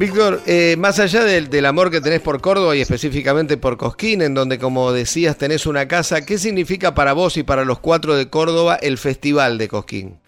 Víctor, 0.00 0.42
eh, 0.46 0.76
más 0.78 0.98
allá 0.98 1.24
del, 1.24 1.66
amor 1.66 1.90
que 1.90 2.00
tenés 2.00 2.22
por 2.22 2.40
Córdoba 2.40 2.74
y 2.74 2.80
específicamente 2.80 3.58
por 3.58 3.76
Cosquín, 3.76 4.22
en 4.22 4.32
donde 4.32 4.58
como 4.58 4.92
decías 4.92 5.36
tenés 5.36 5.66
una 5.66 5.88
casa, 5.88 6.24
¿qué 6.24 6.38
significa 6.38 6.94
para 6.94 7.12
vos 7.12 7.36
y 7.36 7.42
para 7.42 7.66
los 7.66 7.80
cuatro 7.80 8.16
de 8.16 8.30
Córdoba 8.30 8.78
el 8.80 8.96
Festival 8.96 9.58
de 9.58 9.68
Cosquín? 9.68 10.18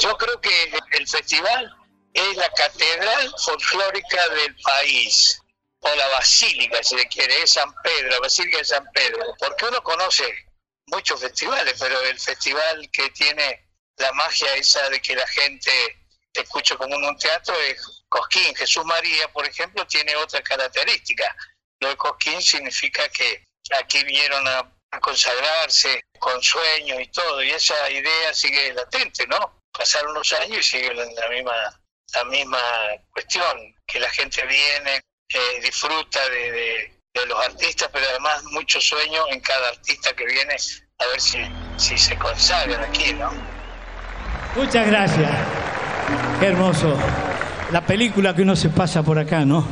Yo 0.00 0.16
creo 0.16 0.40
que 0.40 0.72
el 0.92 1.06
festival 1.06 1.76
es 2.14 2.36
la 2.38 2.48
catedral 2.48 3.34
folclórica 3.44 4.28
del 4.30 4.56
país, 4.62 5.42
o 5.80 5.94
la 5.94 6.08
basílica, 6.08 6.82
si 6.82 6.96
se 6.98 7.06
quiere, 7.08 7.42
es 7.42 7.50
San 7.50 7.70
Pedro, 7.82 8.08
la 8.08 8.20
basílica 8.20 8.56
de 8.56 8.64
San 8.64 8.90
Pedro, 8.94 9.18
porque 9.38 9.66
uno 9.66 9.82
conoce 9.82 10.24
muchos 10.86 11.20
festivales, 11.20 11.74
pero 11.78 12.00
el 12.00 12.18
festival 12.18 12.88
que 12.90 13.10
tiene 13.10 13.68
la 13.98 14.10
magia 14.14 14.54
esa 14.54 14.88
de 14.88 15.02
que 15.02 15.14
la 15.14 15.26
gente 15.26 15.70
te 16.32 16.40
escucha 16.40 16.76
como 16.76 16.94
en 16.94 17.04
un 17.04 17.18
teatro 17.18 17.54
es 17.60 18.05
Cosquín. 18.08 18.54
Jesús 18.54 18.84
María, 18.84 19.28
por 19.32 19.46
ejemplo, 19.46 19.86
tiene 19.86 20.14
otra 20.16 20.42
característica. 20.42 21.34
Lo 21.80 21.88
de 21.88 21.96
Cosquín 21.96 22.40
significa 22.40 23.08
que 23.08 23.44
aquí 23.78 24.02
vinieron 24.04 24.46
a, 24.48 24.72
consagrarse 25.00 26.00
con 26.18 26.42
sueños 26.42 26.98
y 27.02 27.06
todo, 27.08 27.42
y 27.42 27.50
esa 27.50 27.90
idea 27.90 28.32
sigue 28.32 28.72
latente, 28.72 29.26
¿no? 29.26 29.60
Pasaron 29.70 30.12
unos 30.12 30.32
años 30.32 30.58
y 30.60 30.62
sigue 30.62 30.94
la, 30.94 31.28
misma 31.28 31.52
la 32.14 32.24
misma 32.24 32.58
cuestión, 33.10 33.76
que 33.86 34.00
la 34.00 34.08
gente 34.08 34.46
viene, 34.46 35.02
eh, 35.28 35.60
disfruta 35.60 36.26
de 36.30 37.26
los 37.26 37.44
artistas, 37.44 37.90
pero 37.92 38.06
además 38.08 38.42
mucho 38.44 38.80
sueño 38.80 39.26
en 39.28 39.40
cada 39.40 39.68
artista 39.68 40.14
que 40.14 40.24
viene 40.24 40.56
a 40.98 41.06
ver 41.08 41.20
si, 41.20 41.38
si 41.76 41.98
se 41.98 42.16
consagran 42.18 42.82
aquí, 42.84 43.12
¿no? 43.12 43.30
Muchas 44.54 44.86
gracias. 44.86 45.30
Qué 46.40 46.46
hermoso. 46.46 46.96
La 47.76 47.84
película 47.84 48.34
que 48.34 48.40
uno 48.40 48.56
se 48.56 48.70
pasa 48.70 49.02
por 49.02 49.18
acá, 49.18 49.44
¿no? 49.44 49.62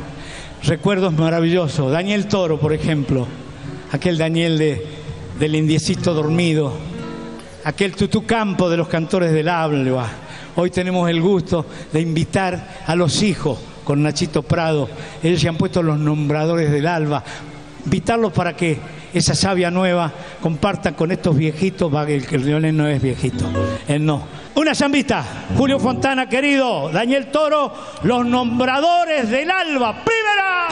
Recuerdos 0.61 1.11
maravillosos. 1.13 1.91
Daniel 1.91 2.27
Toro, 2.27 2.59
por 2.59 2.71
ejemplo. 2.71 3.25
Aquel 3.91 4.19
Daniel 4.19 4.59
de, 4.59 4.85
del 5.39 5.55
indiecito 5.55 6.13
dormido. 6.13 6.71
Aquel 7.63 7.95
Tutú 7.95 8.23
Campo 8.23 8.69
de 8.69 8.77
los 8.77 8.89
cantores 8.89 9.31
del 9.31 9.49
Alba. 9.49 10.07
Hoy 10.55 10.69
tenemos 10.69 11.09
el 11.09 11.19
gusto 11.19 11.65
de 11.91 11.99
invitar 11.99 12.83
a 12.85 12.95
los 12.95 13.23
hijos 13.23 13.57
con 13.83 14.03
Nachito 14.03 14.43
Prado. 14.43 14.87
Ellos 15.23 15.41
se 15.41 15.49
han 15.49 15.57
puesto 15.57 15.81
los 15.81 15.97
nombradores 15.97 16.71
del 16.71 16.85
Alba. 16.85 17.23
Invitarlos 17.85 18.33
para 18.33 18.55
que 18.55 18.77
esa 19.13 19.35
savia 19.35 19.71
nueva 19.71 20.11
compartan 20.41 20.93
con 20.95 21.11
estos 21.11 21.37
viejitos, 21.37 21.91
que 22.05 22.35
el 22.35 22.45
Leonel 22.45 22.75
no 22.75 22.87
es 22.87 23.01
viejito, 23.01 23.45
él 23.87 24.05
no. 24.05 24.23
Una 24.55 24.73
zambita, 24.73 25.23
Julio 25.57 25.79
Fontana, 25.79 26.27
querido, 26.27 26.89
Daniel 26.89 27.27
Toro, 27.27 27.73
los 28.03 28.25
nombradores 28.25 29.29
del 29.29 29.51
Alba, 29.51 30.03
primera. 30.03 30.67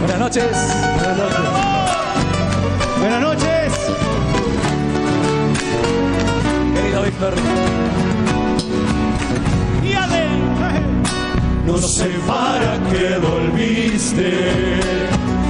Buenas 0.00 0.18
noches. 0.18 0.50
Buenas 0.96 1.18
noches. 1.18 1.50
Buenas 2.98 3.20
noches. 3.22 3.72
Querido 6.74 7.02
Víctor. 7.02 7.79
No 11.70 11.78
sé 11.78 12.08
para 12.26 12.78
qué 12.90 13.16
volviste 13.18 14.32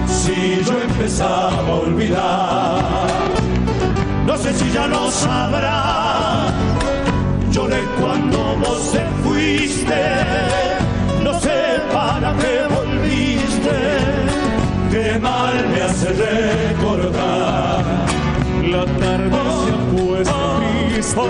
si 0.07 0.63
yo 0.67 0.79
empezaba 0.83 1.57
a 1.57 1.75
olvidar. 1.87 3.09
No 4.27 4.37
sé 4.37 4.53
si 4.53 4.71
ya 4.71 4.87
lo 4.87 5.11
sabrás. 5.11 6.53
Lloré 7.51 7.81
cuando 7.99 8.39
vos 8.63 8.93
te 8.93 9.03
fuiste. 9.23 10.01
No 11.25 11.41
sé 11.41 11.81
para 11.91 12.35
qué 12.35 12.55
volviste. 12.77 13.77
Qué 14.93 15.19
mal 15.19 15.55
me 15.73 15.83
hace 15.83 16.09
recordar. 16.11 17.83
La 18.71 18.85
tarde 18.85 19.41
se 19.61 19.73
ha 19.73 19.81
puesto 19.97 20.61
triste 20.91 21.21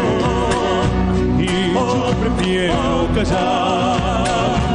y 1.39 1.73
yo 1.75 2.13
prefiero 2.21 3.09
callar. 3.15 4.70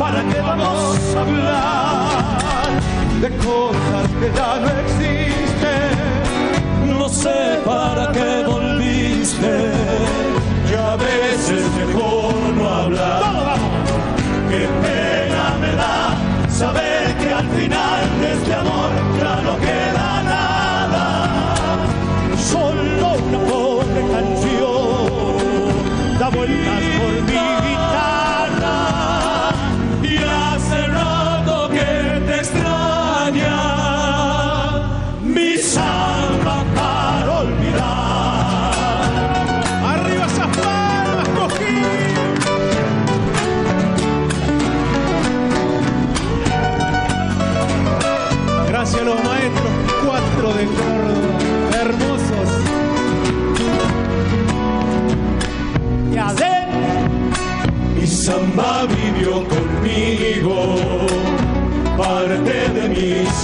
¿Para 0.00 0.22
qué 0.22 0.40
vamos 0.40 0.98
a 1.14 1.20
hablar 1.20 2.80
de 3.20 3.28
cosas 3.36 4.08
que 4.18 4.32
ya 4.34 4.58
no 4.58 4.79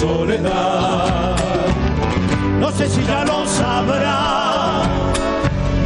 soledad. 0.01 1.37
No 2.61 2.71
sé 2.71 2.89
si 2.89 3.03
ya 3.05 3.25
lo 3.25 3.47
sabrá, 3.47 4.83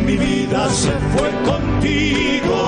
mi 0.04 0.16
vida 0.16 0.68
se 0.68 0.92
fue 1.12 1.30
contigo, 1.50 2.60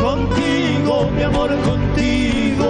contigo, 0.00 1.10
mi 1.16 1.22
amor, 1.22 1.50
contigo. 1.70 2.68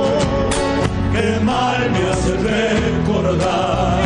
Qué 1.12 1.28
mal 1.44 1.90
me 1.94 2.02
hace 2.10 2.32
recordar, 2.54 3.98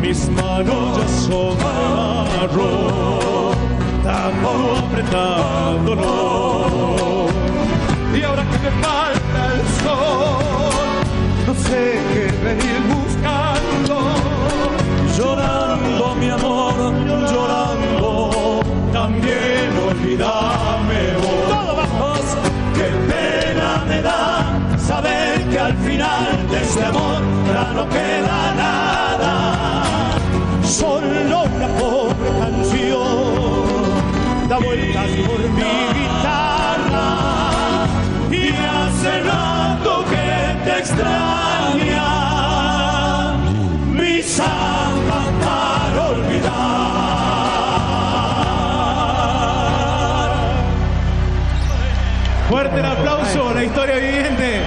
mis 0.00 0.28
manos 0.30 0.98
ya 0.98 1.06
son 1.26 1.56
barro, 1.64 2.72
tanto 4.04 4.50
apretándolo. 4.84 6.12
Y 8.14 8.22
ahora 8.22 8.44
que 8.50 8.58
me 8.64 8.70
falta 8.84 9.40
el 9.54 9.62
sol, 9.82 10.39
sé 11.68 11.98
qué 12.12 12.24
venir 12.44 12.80
buscando. 12.94 13.94
Llorando, 15.16 16.04
mi 16.16 16.28
amor, 16.30 16.74
llorando, 17.30 18.62
también 18.92 19.68
olvídame 19.88 21.00
vos. 21.22 22.24
Qué 22.74 22.88
pena 23.10 23.68
me 23.88 23.98
da 24.02 24.22
saber 24.78 25.48
que 25.50 25.58
al 25.58 25.74
final 25.76 26.48
de 26.50 26.58
este 26.62 26.84
amor 26.84 27.20
ya 27.52 27.64
no 27.74 27.84
queda 27.88 28.38
nada. 28.54 29.34
Solo 30.62 31.42
una 31.56 31.68
pobre 31.78 32.30
canción 32.40 33.80
da 34.48 34.56
vueltas 34.58 35.10
por 35.26 35.40
mi 35.58 35.74
guitarra 35.96 37.08
y 38.30 38.48
hace 38.48 39.12
rato 39.22 39.90
que 39.99 39.99
extraña 40.80 42.08
mi 43.92 44.22
samba 44.22 45.22
para 45.44 46.08
olvidar. 46.08 46.50
Fuerte 52.48 52.78
el 52.78 52.86
aplauso 52.86 53.52
la 53.54 53.64
historia 53.64 53.96
viviente. 53.96 54.60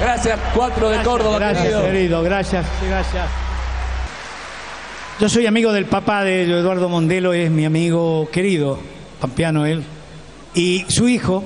Gracias, 0.00 0.38
cuatro 0.54 0.90
de 0.90 1.02
Córdoba. 1.02 1.38
Gracias, 1.38 1.64
querido. 1.64 1.82
querido, 1.84 2.22
gracias, 2.22 2.66
gracias. 2.86 3.26
Yo 5.18 5.30
soy 5.30 5.46
amigo 5.46 5.72
del 5.72 5.86
papá 5.86 6.22
de 6.24 6.42
Eduardo 6.42 6.90
Mondelo, 6.90 7.32
es 7.32 7.50
mi 7.50 7.64
amigo 7.64 8.28
querido, 8.30 8.78
pampeano 9.18 9.64
él, 9.64 9.82
y 10.54 10.84
su 10.88 11.08
hijo, 11.08 11.42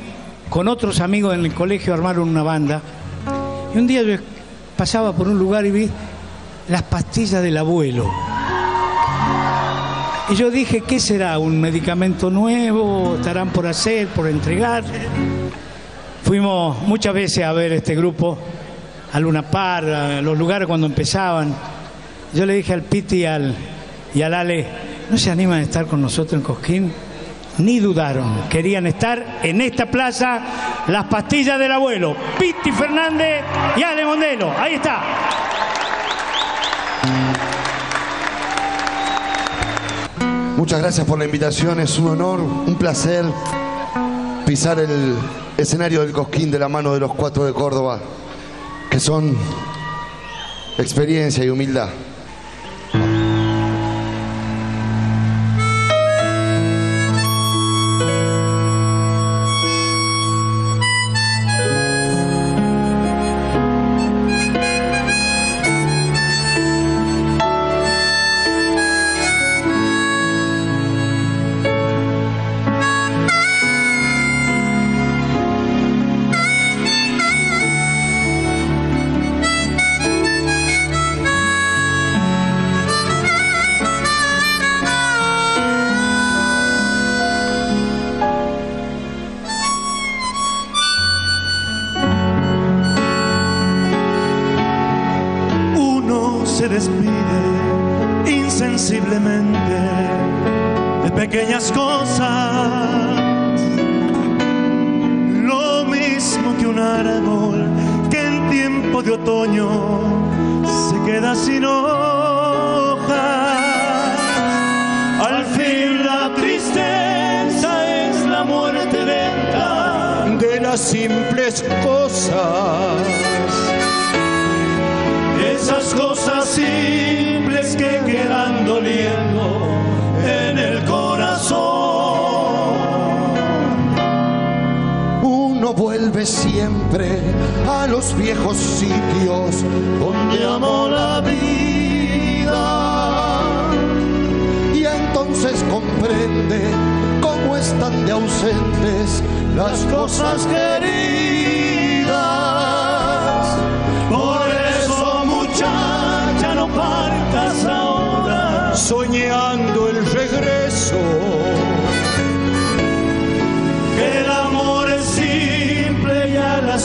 con 0.48 0.66
otros 0.66 0.98
amigos 0.98 1.34
en 1.34 1.44
el 1.44 1.54
colegio, 1.54 1.94
armaron 1.94 2.28
una 2.28 2.42
banda. 2.42 2.82
Y 3.74 3.78
un 3.78 3.86
día 3.86 4.02
yo 4.02 4.16
pasaba 4.76 5.12
por 5.12 5.28
un 5.28 5.38
lugar 5.38 5.64
y 5.66 5.70
vi 5.70 5.90
las 6.68 6.82
pastillas 6.82 7.42
del 7.42 7.56
abuelo. 7.56 8.10
Y 10.28 10.34
yo 10.34 10.50
dije, 10.50 10.82
¿qué 10.82 11.00
será? 11.00 11.38
¿Un 11.38 11.60
medicamento 11.60 12.30
nuevo? 12.30 13.16
¿Estarán 13.16 13.50
por 13.50 13.66
hacer, 13.66 14.08
por 14.08 14.28
entregar? 14.28 14.84
Fuimos 16.22 16.80
muchas 16.82 17.14
veces 17.14 17.44
a 17.44 17.52
ver 17.52 17.72
este 17.72 17.94
grupo, 17.96 18.38
a 19.12 19.18
Luna 19.18 19.42
Par, 19.42 19.84
a 19.84 20.22
los 20.22 20.38
lugares 20.38 20.68
cuando 20.68 20.86
empezaban. 20.86 21.54
Yo 22.32 22.46
le 22.46 22.54
dije 22.54 22.72
al 22.72 22.82
Piti 22.82 23.22
y 23.22 23.24
al, 23.24 23.54
y 24.14 24.22
al 24.22 24.34
Ale, 24.34 24.66
¿no 25.10 25.18
se 25.18 25.30
animan 25.30 25.58
a 25.58 25.62
estar 25.62 25.86
con 25.86 26.00
nosotros 26.00 26.34
en 26.34 26.42
Cosquín? 26.42 26.92
Ni 27.60 27.78
dudaron, 27.78 28.48
querían 28.48 28.86
estar 28.86 29.40
en 29.42 29.60
esta 29.60 29.86
plaza, 29.86 30.40
las 30.86 31.04
pastillas 31.04 31.58
del 31.58 31.72
abuelo, 31.72 32.16
Piti 32.38 32.72
Fernández 32.72 33.44
y 33.76 33.82
Ale 33.82 34.04
Mondelo. 34.04 34.50
Ahí 34.58 34.74
está. 34.74 35.02
Muchas 40.56 40.80
gracias 40.80 41.06
por 41.06 41.18
la 41.18 41.24
invitación, 41.24 41.80
es 41.80 41.98
un 41.98 42.08
honor, 42.08 42.40
un 42.40 42.76
placer 42.76 43.24
pisar 44.46 44.78
el 44.78 45.14
escenario 45.56 46.00
del 46.00 46.12
Cosquín 46.12 46.50
de 46.50 46.58
la 46.58 46.68
mano 46.68 46.92
de 46.94 47.00
los 47.00 47.14
cuatro 47.14 47.44
de 47.44 47.52
Córdoba, 47.52 48.00
que 48.90 48.98
son 49.00 49.36
experiencia 50.78 51.44
y 51.44 51.50
humildad. 51.50 51.88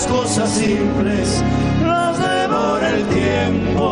Cosas 0.07 0.49
simples 0.49 1.43
las 1.83 2.17
devora 2.17 2.89
el 2.89 3.05
tiempo. 3.07 3.85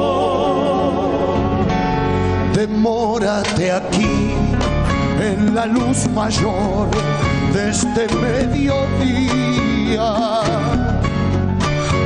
Demórate 2.54 3.72
aquí 3.72 4.34
en 5.22 5.54
la 5.56 5.66
luz 5.66 6.10
mayor 6.10 6.90
de 7.54 7.70
este 7.70 8.08
mediodía, 8.16 10.14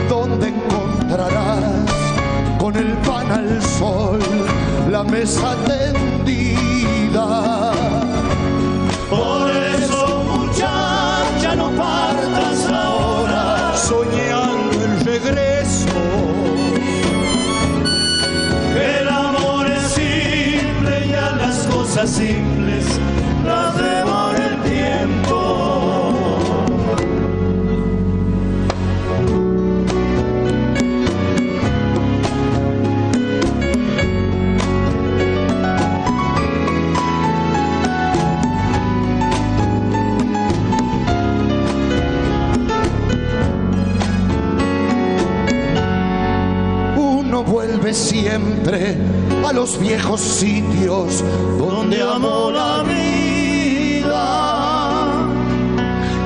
donde 0.09 0.49
encontrarás 0.49 1.63
con 2.59 2.75
el 2.75 2.93
pan 2.97 3.31
al 3.31 3.59
sol 3.61 4.19
la 4.89 5.03
mesa 5.03 5.55
tendida. 5.65 7.76
Simples 22.07 22.85
las 23.45 23.77
devora 23.77 24.47
el 24.47 24.61
tiempo. 24.63 25.37
Uno 46.95 47.43
vuelve 47.43 47.93
siempre 47.93 49.16
a 49.47 49.53
los 49.53 49.79
viejos 49.79 50.19
sitios 50.19 51.23
donde 51.57 52.01
amó 52.01 52.51
la 52.51 52.83
vida. 52.83 54.17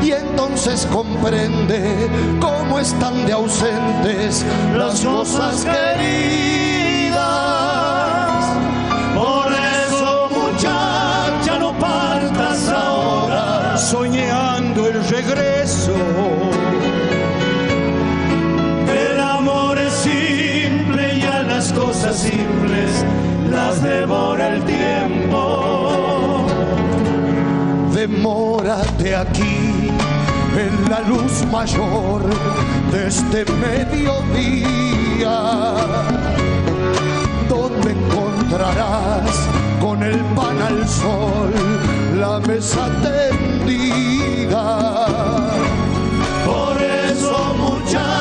Y 0.01 0.11
entonces 0.11 0.87
comprende 0.91 2.09
cómo 2.39 2.79
están 2.79 3.27
de 3.27 3.33
ausentes 3.33 4.43
las 4.75 5.01
cosas 5.01 5.63
queridas. 5.65 6.60
Las 23.81 23.89
devora 23.89 24.47
el 24.55 24.63
tiempo. 24.63 26.45
Demórate 27.93 29.15
aquí 29.15 29.89
en 30.57 30.89
la 30.89 31.01
luz 31.01 31.45
mayor 31.51 32.23
de 32.91 33.07
este 33.07 33.45
mediodía, 33.65 35.37
donde 37.49 37.91
encontrarás 37.91 39.47
con 39.79 40.03
el 40.03 40.19
pan 40.35 40.61
al 40.61 40.87
sol 40.87 41.53
la 42.19 42.39
mesa 42.39 42.89
tendida. 43.01 44.65
Por 46.45 46.81
eso, 46.81 47.53
muchacha, 47.57 48.20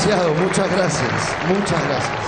Muchas 0.00 0.70
gracias, 0.70 1.12
muchas 1.48 1.88
gracias. 1.88 2.18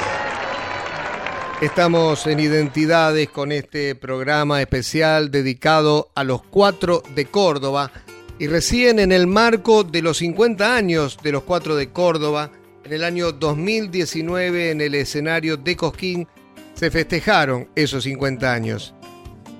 Estamos 1.60 2.26
en 2.26 2.40
Identidades 2.40 3.28
con 3.28 3.52
este 3.52 3.94
programa 3.94 4.60
especial 4.60 5.30
dedicado 5.30 6.10
a 6.16 6.24
los 6.24 6.42
cuatro 6.42 7.00
de 7.14 7.26
Córdoba 7.26 7.92
y 8.40 8.48
recién 8.48 8.98
en 8.98 9.12
el 9.12 9.28
marco 9.28 9.84
de 9.84 10.02
los 10.02 10.18
50 10.18 10.74
años 10.74 11.16
de 11.22 11.30
los 11.30 11.44
cuatro 11.44 11.76
de 11.76 11.90
Córdoba, 11.90 12.50
en 12.84 12.92
el 12.92 13.04
año 13.04 13.30
2019 13.30 14.72
en 14.72 14.80
el 14.80 14.96
escenario 14.96 15.56
de 15.56 15.76
Cosquín, 15.76 16.26
se 16.74 16.90
festejaron 16.90 17.68
esos 17.76 18.02
50 18.02 18.52
años. 18.52 18.94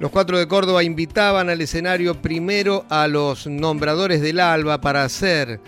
Los 0.00 0.10
cuatro 0.10 0.36
de 0.36 0.48
Córdoba 0.48 0.82
invitaban 0.82 1.48
al 1.48 1.60
escenario 1.60 2.20
primero 2.20 2.84
a 2.88 3.06
los 3.06 3.46
nombradores 3.46 4.20
del 4.20 4.40
Alba 4.40 4.80
para 4.80 5.04
hacer 5.04 5.60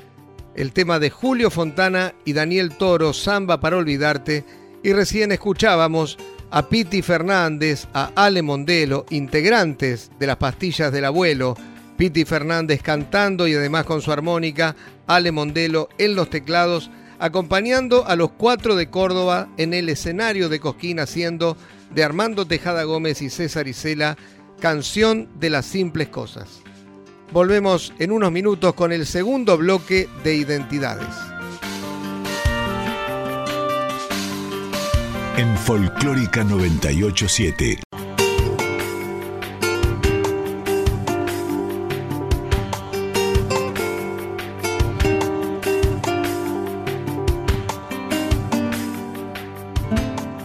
el 0.55 0.73
tema 0.73 0.99
de 0.99 1.11
Julio 1.11 1.51
Fontana 1.51 2.15
y 2.25 2.33
Daniel 2.33 2.77
Toro, 2.77 3.13
Samba 3.13 3.61
para 3.61 3.77
Olvidarte, 3.77 4.45
y 4.83 4.93
recién 4.93 5.33
escuchábamos 5.33 6.19
a 6.51 6.69
Piti 6.69 7.03
Fernández, 7.03 7.87
a 7.95 8.11
Ale 8.15 8.43
Mondelo, 8.43 9.07
integrantes 9.11 10.11
de 10.19 10.27
las 10.27 10.37
pastillas 10.37 10.93
del 10.93 11.05
abuelo, 11.05 11.57
Piti 11.97 12.25
Fernández 12.25 12.83
cantando 12.83 13.47
y 13.47 13.55
además 13.55 13.85
con 13.85 14.03
su 14.03 14.13
armónica, 14.13 14.77
Ale 15.07 15.33
Mondelo 15.33 15.89
en 15.99 16.15
los 16.15 16.29
teclados, 16.29 16.91
acompañando 17.19 18.07
a 18.07 18.17
los 18.17 18.33
cuatro 18.33 18.77
de 18.77 18.91
Córdoba 18.91 19.49
en 19.57 19.73
el 19.73 19.89
escenario 19.89 20.49
de 20.49 20.61
Cosquín 20.61 20.99
haciendo 21.01 21.57
de 21.95 22.03
Armando 22.03 22.47
Tejada 22.47 22.83
Gómez 22.85 23.23
y 23.23 23.31
César 23.31 23.69
Isela, 23.69 24.17
Canción 24.61 25.29
de 25.39 25.51
las 25.51 25.67
Simples 25.67 26.09
Cosas. 26.09 26.62
Volvemos 27.33 27.95
en 27.99 28.13
unos 28.13 28.31
minutos 28.31 28.75
con 28.75 28.93
el 28.93 29.07
segundo 29.07 29.57
bloque 29.57 30.07
de 30.23 30.35
Identidades. 30.35 31.09
En 35.39 35.57
Folclórica 35.57 36.45
987. 36.45 37.92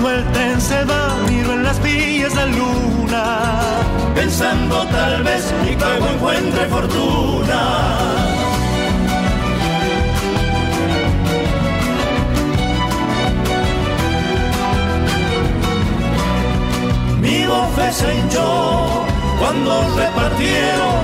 Cuando 0.00 0.16
el 0.16 0.32
tren 0.32 0.60
se 0.60 0.84
va, 0.84 1.16
miro 1.28 1.54
en 1.54 1.64
las 1.64 1.82
vías 1.82 2.32
la 2.32 2.46
luna. 2.46 3.40
pensando 4.14 4.86
tal 4.86 5.24
vez 5.24 5.52
mi 5.64 5.74
pago 5.74 6.06
encuentre 6.14 6.66
fortuna. 6.66 7.60
Mi 17.20 17.44
bofe 17.44 17.92
se 17.92 18.14
hinchó 18.14 19.04
cuando 19.40 19.82
repartieron. 19.96 20.96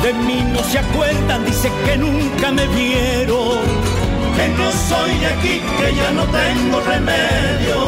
De 0.00 0.12
mí 0.12 0.44
no 0.52 0.62
se 0.62 0.78
acuerdan, 0.78 1.44
dice 1.44 1.72
que 1.84 1.96
nunca 1.96 2.52
me 2.52 2.68
vieron. 2.68 3.87
Que 4.38 4.46
no 4.50 4.70
soy 4.70 5.18
de 5.18 5.26
aquí, 5.26 5.60
que 5.78 5.94
ya 5.96 6.12
no 6.12 6.22
tengo 6.22 6.80
remedio. 6.80 7.78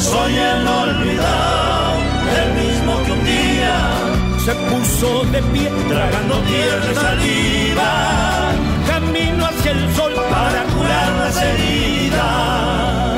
Soy 0.00 0.34
el 0.34 0.66
olvidado, 0.66 1.98
el 2.40 2.48
mismo 2.62 2.92
que 3.04 3.12
un 3.12 3.24
día 3.24 3.76
se 4.42 4.54
puso 4.70 5.24
de 5.32 5.42
pie, 5.52 5.70
tragando 5.86 6.40
tierra 6.44 6.90
y 6.90 6.94
saliva. 6.94 8.52
Camino 8.86 9.44
hacia 9.44 9.72
el 9.72 9.94
sol 9.94 10.14
para 10.30 10.62
curar 10.72 11.10
las 11.20 11.42
heridas. 11.42 13.15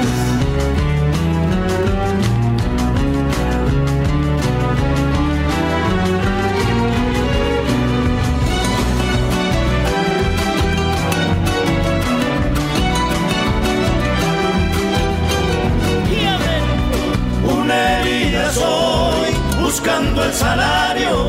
Soy 18.52 19.34
buscando 19.62 20.24
el 20.24 20.32
salario 20.32 21.28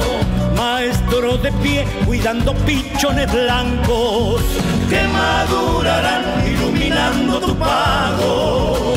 maestro 0.56 1.38
de 1.38 1.52
pie 1.64 1.86
cuidando 2.06 2.54
pichones 2.66 3.32
blancos 3.32 4.42
que 4.90 5.02
madurarán 5.08 6.24
iluminando 6.48 7.40
tu 7.40 7.56
pago 7.56 8.96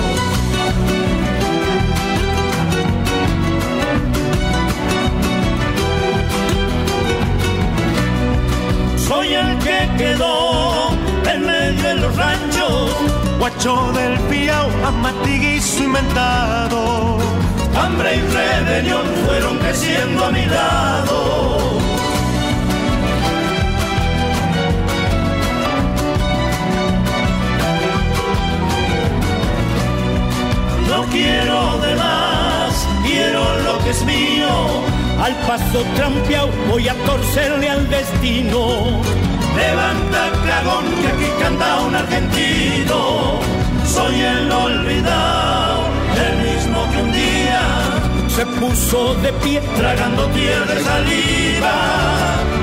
soy 8.96 9.34
el 9.34 9.58
que 9.58 9.90
quedó 9.98 10.90
en 11.32 11.46
medio 11.46 11.82
de 11.82 11.94
los 11.94 12.16
ranchos 12.16 12.92
Guacho 13.42 13.92
del 13.92 14.16
Piau, 14.30 14.70
amatiguizo 14.86 15.82
inventado. 15.82 17.18
Hambre 17.76 18.16
y 18.16 18.20
rebelión 18.20 19.06
fueron 19.26 19.58
creciendo 19.58 20.24
a 20.24 20.30
mi 20.30 20.44
lado. 20.46 21.80
No 30.88 31.04
quiero 31.10 31.78
de 31.78 31.96
más, 31.96 32.88
quiero 33.04 33.42
lo 33.62 33.78
que 33.84 33.90
es 33.90 34.04
mío. 34.04 34.48
Al 35.22 35.34
paso 35.46 35.84
trampeado 35.96 36.50
voy 36.68 36.88
a 36.88 36.94
torcerle 36.94 37.68
al 37.70 37.88
destino. 37.88 39.00
Levanta 39.56 40.22
cagón 40.46 40.84
que 41.00 41.08
aquí 41.08 41.30
canta 41.40 41.80
un 41.80 41.94
argentino. 41.94 43.38
Soy 43.86 44.20
el 44.20 44.50
olvidado, 44.50 45.41
se 48.34 48.46
puso 48.46 49.14
de 49.16 49.32
pie 49.44 49.60
tragando 49.76 50.26
tierra 50.28 50.74
y 50.80 50.84
saliva. 50.84 51.74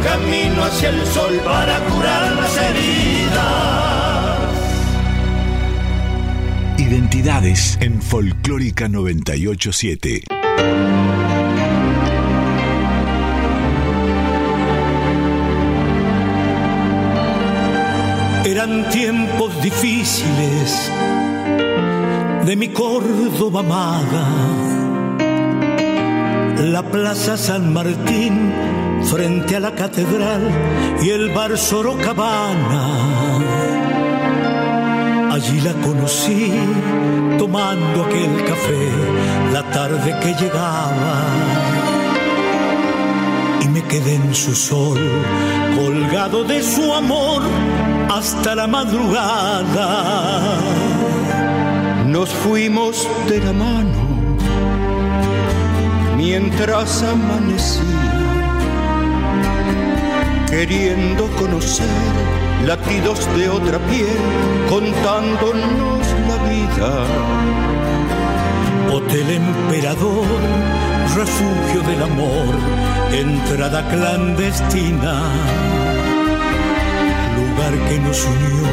Camino 0.04 0.64
hacia 0.64 0.90
el 0.90 1.06
sol 1.06 1.40
para 1.46 1.80
curar 1.90 2.36
las 2.36 2.58
heridas. 2.58 4.40
Identidades 6.78 7.78
en 7.82 8.02
Folclórica 8.02 8.88
987. 8.88 10.24
Eran 18.46 18.90
tiempos 18.90 19.62
difíciles 19.62 20.92
de 22.46 22.56
mi 22.56 22.70
Córdoba 22.70 23.60
amada. 23.60 24.69
La 26.60 26.84
Plaza 26.84 27.38
San 27.38 27.74
Martín 27.74 28.52
frente 29.04 29.56
a 29.56 29.60
la 29.62 29.72
catedral 29.72 30.42
y 31.02 31.10
el 31.10 31.30
bar 31.34 31.58
Sorocabana. 31.58 32.86
Allí 35.32 35.62
la 35.62 35.74
conocí 35.74 36.52
tomando 37.38 38.04
aquel 38.04 38.44
café 38.46 38.90
la 39.54 39.64
tarde 39.72 40.16
que 40.22 40.34
llegaba 40.34 41.24
y 43.62 43.68
me 43.70 43.82
quedé 43.84 44.16
en 44.16 44.36
su 44.36 44.54
sol, 44.54 45.00
colgado 45.78 46.44
de 46.44 46.62
su 46.62 46.94
amor 46.94 47.42
hasta 48.10 48.56
la 48.56 48.68
madrugada. 48.68 50.58
Nos 52.06 52.30
fuimos 52.30 53.08
de 53.30 53.40
la 53.40 53.54
mano 53.54 53.99
mientras 56.30 57.02
amanecía, 57.02 57.82
queriendo 60.48 61.26
conocer 61.40 61.88
latidos 62.68 63.20
de 63.36 63.50
otra 63.50 63.80
piel, 63.90 64.22
contándonos 64.70 66.06
la 66.30 66.38
vida. 66.52 66.92
Hotel 68.94 69.28
Emperador, 69.44 70.28
refugio 71.16 71.82
del 71.90 72.04
amor, 72.04 72.54
entrada 73.12 73.80
clandestina, 73.90 75.16
lugar 77.40 77.74
que 77.90 77.98
nos 78.06 78.24
unió 78.24 78.70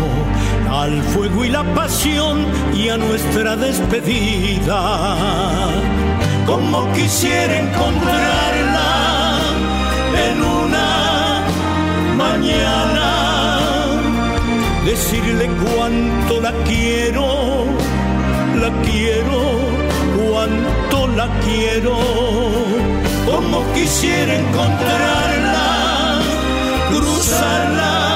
al 0.83 1.03
fuego 1.05 1.43
y 1.47 1.49
la 1.49 1.65
pasión 1.75 2.45
y 2.75 2.91
a 2.91 2.99
nuestra 2.99 3.57
despedida 3.57 4.77
como 6.47 6.93
quisiera 6.93 7.59
encontrarla 7.59 9.39
en 10.29 10.43
una 10.43 11.43
mañana, 12.17 13.11
decirle 14.85 15.51
cuánto 15.65 16.41
la 16.41 16.53
quiero, 16.65 17.67
la 18.63 18.71
quiero, 18.83 19.41
cuánto 20.17 21.09
la 21.09 21.29
quiero, 21.45 21.97
como 23.27 23.65
quisiera 23.75 24.35
encontrarla, 24.35 26.21
cruzar 26.91 27.71
las 27.73 28.07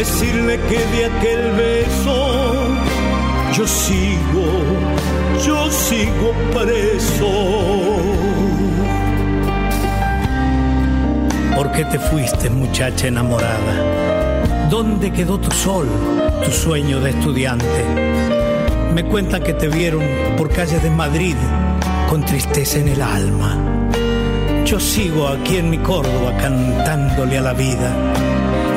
decirle 0.00 0.58
que 0.68 0.78
de 0.78 1.04
aquel 1.04 1.52
beso 1.52 1.89
yo 3.52 3.66
sigo, 3.66 4.44
yo 5.44 5.70
sigo 5.70 6.32
preso. 6.52 7.26
¿Por 11.56 11.72
qué 11.72 11.84
te 11.84 11.98
fuiste, 11.98 12.48
muchacha 12.48 13.08
enamorada? 13.08 14.68
¿Dónde 14.70 15.12
quedó 15.12 15.38
tu 15.38 15.50
sol, 15.50 15.88
tu 16.44 16.50
sueño 16.50 17.00
de 17.00 17.10
estudiante? 17.10 17.84
Me 18.94 19.04
cuentan 19.04 19.42
que 19.42 19.54
te 19.54 19.68
vieron 19.68 20.02
por 20.36 20.50
calles 20.50 20.82
de 20.82 20.90
Madrid 20.90 21.36
con 22.08 22.24
tristeza 22.24 22.78
en 22.78 22.88
el 22.88 23.02
alma. 23.02 23.58
Yo 24.64 24.78
sigo 24.78 25.28
aquí 25.28 25.56
en 25.56 25.70
mi 25.70 25.78
Córdoba 25.78 26.36
cantándole 26.40 27.38
a 27.38 27.42
la 27.42 27.52
vida. 27.52 27.92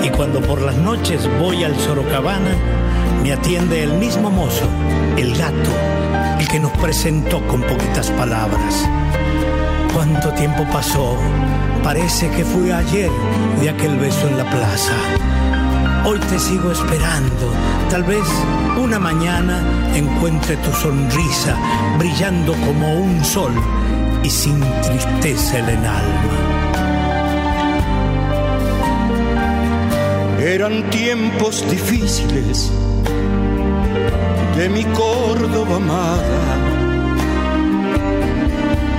Y 0.03 0.09
cuando 0.09 0.41
por 0.41 0.61
las 0.61 0.76
noches 0.76 1.30
voy 1.39 1.63
al 1.63 1.76
Sorocabana, 1.80 2.72
me 3.22 3.34
atiende 3.34 3.84
el 3.84 3.93
mismo 3.93 4.30
mozo, 4.30 4.68
el 5.18 5.36
gato, 5.38 5.72
el 6.39 6.47
que 6.47 6.59
nos 6.59 6.72
presentó 6.74 7.45
con 7.47 7.61
poquitas 7.61 8.09
palabras. 8.11 8.89
¿Cuánto 9.93 10.34
tiempo 10.34 10.66
pasó? 10.72 11.18
Parece 11.84 12.30
que 12.32 12.43
fue 12.43 12.74
ayer 12.74 13.11
de 13.61 13.70
aquel 13.70 13.97
beso 13.97 14.28
en 14.28 14.38
la 14.38 14.49
plaza. 14.49 14.93
Hoy 16.05 16.20
te 16.20 16.39
sigo 16.39 16.72
esperando. 16.72 17.53
Tal 17.89 18.03
vez 18.03 18.26
una 18.78 18.99
mañana 18.99 19.61
encuentre 19.95 20.57
tu 20.57 20.72
sonrisa 20.74 21.55
brillando 21.97 22.53
como 22.66 22.95
un 22.95 23.24
sol 23.24 23.53
y 24.24 24.30
sin 24.30 24.59
tristeza 24.82 25.59
en 25.59 25.70
el 25.70 25.86
alma. 25.86 26.53
Eran 30.39 30.89
tiempos 30.89 31.64
difíciles 31.70 32.72
de 34.56 34.70
mi 34.70 34.84
Córdoba 34.84 35.78
amada. 35.78 36.74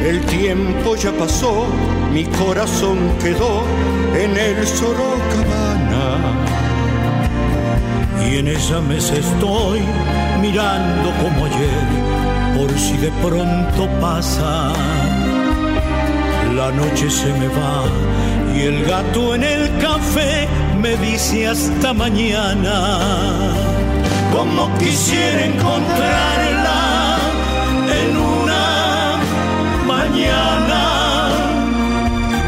El 0.04 0.20
tiempo 0.26 0.96
ya 0.96 1.12
pasó, 1.12 1.66
mi 2.12 2.24
corazón 2.24 2.98
quedó 3.22 3.62
en 4.14 4.36
el 4.36 4.66
Sorocabana. 4.66 6.18
Y 8.26 8.38
en 8.38 8.48
esa 8.48 8.80
mesa 8.80 9.14
estoy 9.14 9.80
mirando 10.40 11.10
como 11.22 11.46
ayer, 11.46 12.56
por 12.56 12.78
si 12.78 12.96
de 12.96 13.10
pronto 13.22 13.88
pasa. 14.00 14.72
La 16.54 16.70
noche 16.70 17.10
se 17.10 17.32
me 17.32 17.48
va 17.48 17.84
y 18.54 18.62
el 18.62 18.84
gato 18.84 19.34
en 19.34 19.42
el 19.42 19.78
café 19.78 20.46
me 20.80 20.96
dice 20.98 21.48
hasta 21.48 21.92
mañana 21.92 23.73
como 24.34 24.68
quisiera 24.78 25.44
encontrarla 25.46 27.18
en 28.00 28.16
una 28.16 28.64
mañana, 29.86 30.82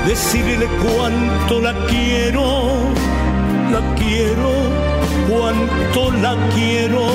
decirle 0.05 0.67
cuánto 0.83 1.61
la 1.61 1.75
quiero, 1.87 2.47
la 3.71 3.83
quiero, 3.95 4.53
cuánto 5.31 6.11
la 6.25 6.35
quiero, 6.57 7.07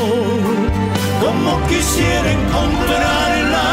como 1.24 1.52
quisiera 1.68 2.32
encontrarla, 2.40 3.68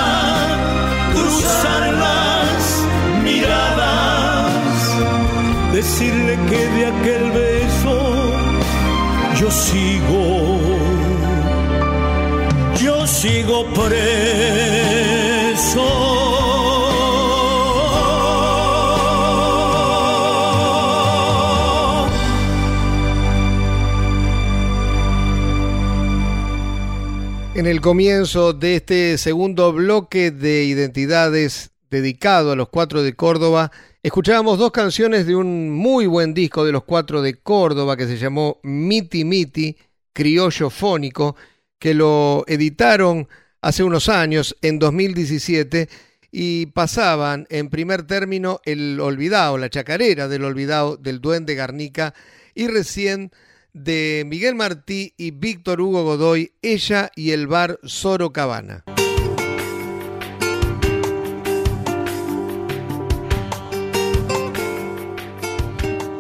cruzar 1.14 1.82
las 2.04 2.60
miradas, 3.22 4.52
decirle 5.72 6.36
que 6.48 6.60
de 6.76 6.86
aquel 6.86 7.30
beso 7.30 7.58
yo 9.38 9.48
sigo, 9.52 10.57
sigo 13.20 13.66
preso. 13.74 13.98
En 27.56 27.66
el 27.66 27.80
comienzo 27.80 28.52
de 28.52 28.76
este 28.76 29.18
segundo 29.18 29.72
bloque 29.72 30.30
de 30.30 30.62
identidades 30.62 31.72
dedicado 31.90 32.52
a 32.52 32.56
los 32.56 32.68
cuatro 32.68 33.02
de 33.02 33.14
Córdoba, 33.16 33.72
escuchábamos 34.00 34.60
dos 34.60 34.70
canciones 34.70 35.26
de 35.26 35.34
un 35.34 35.70
muy 35.70 36.06
buen 36.06 36.34
disco 36.34 36.64
de 36.64 36.70
los 36.70 36.84
cuatro 36.84 37.20
de 37.20 37.34
Córdoba 37.34 37.96
que 37.96 38.06
se 38.06 38.16
llamó 38.16 38.60
Miti 38.62 39.24
Miti, 39.24 39.76
criollo 40.12 40.70
fónico, 40.70 41.34
que 41.78 41.94
lo 41.94 42.44
editaron 42.46 43.28
hace 43.60 43.82
unos 43.82 44.08
años, 44.08 44.56
en 44.62 44.78
2017, 44.78 45.88
y 46.30 46.66
pasaban 46.66 47.46
en 47.50 47.70
primer 47.70 48.04
término 48.04 48.60
el 48.64 49.00
olvidado, 49.00 49.58
la 49.58 49.70
chacarera 49.70 50.28
del 50.28 50.44
olvidado 50.44 50.96
del 50.96 51.20
Duende 51.20 51.54
Garnica, 51.54 52.14
y 52.54 52.68
recién 52.68 53.30
de 53.72 54.24
Miguel 54.26 54.54
Martí 54.54 55.14
y 55.16 55.30
Víctor 55.30 55.80
Hugo 55.80 56.04
Godoy, 56.04 56.52
Ella 56.62 57.10
y 57.14 57.30
el 57.30 57.46
bar 57.46 57.78
Sorocabana. 57.84 58.84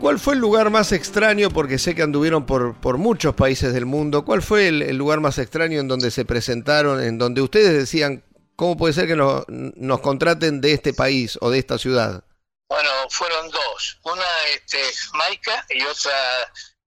¿Cuál 0.00 0.18
fue 0.18 0.34
el 0.34 0.40
lugar 0.40 0.70
más 0.70 0.92
extraño? 0.92 1.50
Porque 1.50 1.78
sé 1.78 1.94
que 1.94 2.02
anduvieron 2.02 2.46
por, 2.46 2.98
muchos 2.98 3.34
países 3.34 3.72
del 3.72 3.86
mundo. 3.86 4.24
¿Cuál 4.24 4.42
fue 4.42 4.68
el, 4.68 4.96
lugar 4.96 5.20
más 5.20 5.38
extraño 5.38 5.80
en 5.80 5.88
donde 5.88 6.10
se 6.10 6.24
presentaron, 6.24 7.02
en 7.02 7.18
donde 7.18 7.42
ustedes 7.42 7.72
decían, 7.72 8.24
¿cómo 8.56 8.76
puede 8.76 8.94
ser 8.94 9.06
que 9.06 9.16
nos, 9.16 9.44
nos 9.48 10.00
contraten 10.00 10.60
de 10.60 10.72
este 10.72 10.92
país 10.92 11.38
o 11.40 11.50
de 11.50 11.58
esta 11.58 11.78
ciudad? 11.78 12.24
Bueno, 12.68 12.90
fueron 13.10 13.50
dos. 13.50 13.98
Una 14.02 14.24
este, 14.54 14.78
Jamaica 14.94 15.64
y 15.70 15.82
otra 15.82 16.12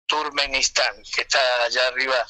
Turkmenistán, 0.06 1.04
que 1.16 1.22
está 1.22 1.40
allá 1.64 1.88
arriba 1.88 2.26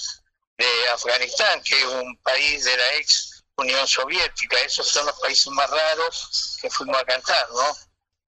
de 0.57 0.89
Afganistán, 0.93 1.61
que 1.63 1.79
es 1.79 1.85
un 1.85 2.17
país 2.17 2.65
de 2.65 2.77
la 2.77 2.93
ex 2.95 3.43
Unión 3.55 3.87
Soviética. 3.87 4.57
Esos 4.65 4.87
son 4.87 5.05
los 5.05 5.19
países 5.19 5.47
más 5.47 5.69
raros 5.69 6.57
que 6.61 6.69
fuimos 6.69 6.97
a 6.97 7.05
cantar, 7.05 7.47
¿no? 7.49 7.88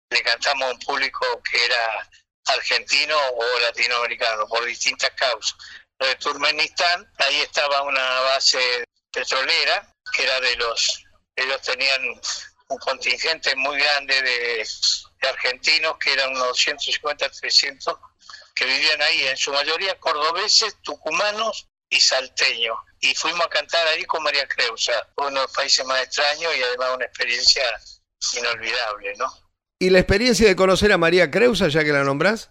Le 0.09 0.23
cantamos 0.23 0.69
a 0.69 0.71
un 0.71 0.79
público 0.79 1.41
que 1.49 1.65
era 1.65 2.09
argentino 2.45 3.17
o 3.17 3.59
latinoamericano, 3.59 4.47
por 4.47 4.63
distintas 4.65 5.11
causas. 5.11 5.55
Lo 5.99 6.07
de 6.07 6.15
Turkmenistán, 6.15 7.11
ahí 7.17 7.41
estaba 7.41 7.81
una 7.81 8.19
base 8.21 8.85
petrolera, 9.11 9.93
que 10.13 10.23
era 10.23 10.39
de 10.39 10.55
los, 10.55 11.03
ellos 11.35 11.61
tenían 11.61 12.01
un 12.69 12.77
contingente 12.77 13.55
muy 13.55 13.79
grande 13.79 14.21
de, 14.21 14.67
argentinos, 15.27 15.97
que 15.97 16.13
eran 16.13 16.35
unos 16.35 16.57
150, 16.57 17.29
300, 17.29 17.97
que 18.53 18.65
vivían 18.65 19.01
ahí, 19.01 19.27
en 19.27 19.37
su 19.37 19.51
mayoría 19.51 19.99
cordobeses, 19.99 20.81
tucumanos 20.81 21.67
y 21.89 21.99
salteños. 21.99 22.77
Y 22.99 23.13
fuimos 23.15 23.45
a 23.45 23.49
cantar 23.49 23.85
ahí 23.87 24.05
con 24.05 24.23
María 24.23 24.47
Creusa, 24.47 25.09
uno 25.17 25.29
de 25.29 25.35
los 25.41 25.51
países 25.51 25.85
más 25.85 26.01
extraños 26.01 26.55
y 26.55 26.63
además 26.63 26.95
una 26.95 27.05
experiencia 27.05 27.63
inolvidable, 28.33 29.13
¿no? 29.17 29.46
¿Y 29.79 29.91
la 29.91 29.99
experiencia 29.99 30.47
de 30.47 30.55
conocer 30.55 30.91
a 30.91 30.97
María 30.97 31.29
Creusa, 31.29 31.67
ya 31.67 31.83
que 31.83 31.91
la 31.91 32.03
nombrás? 32.03 32.49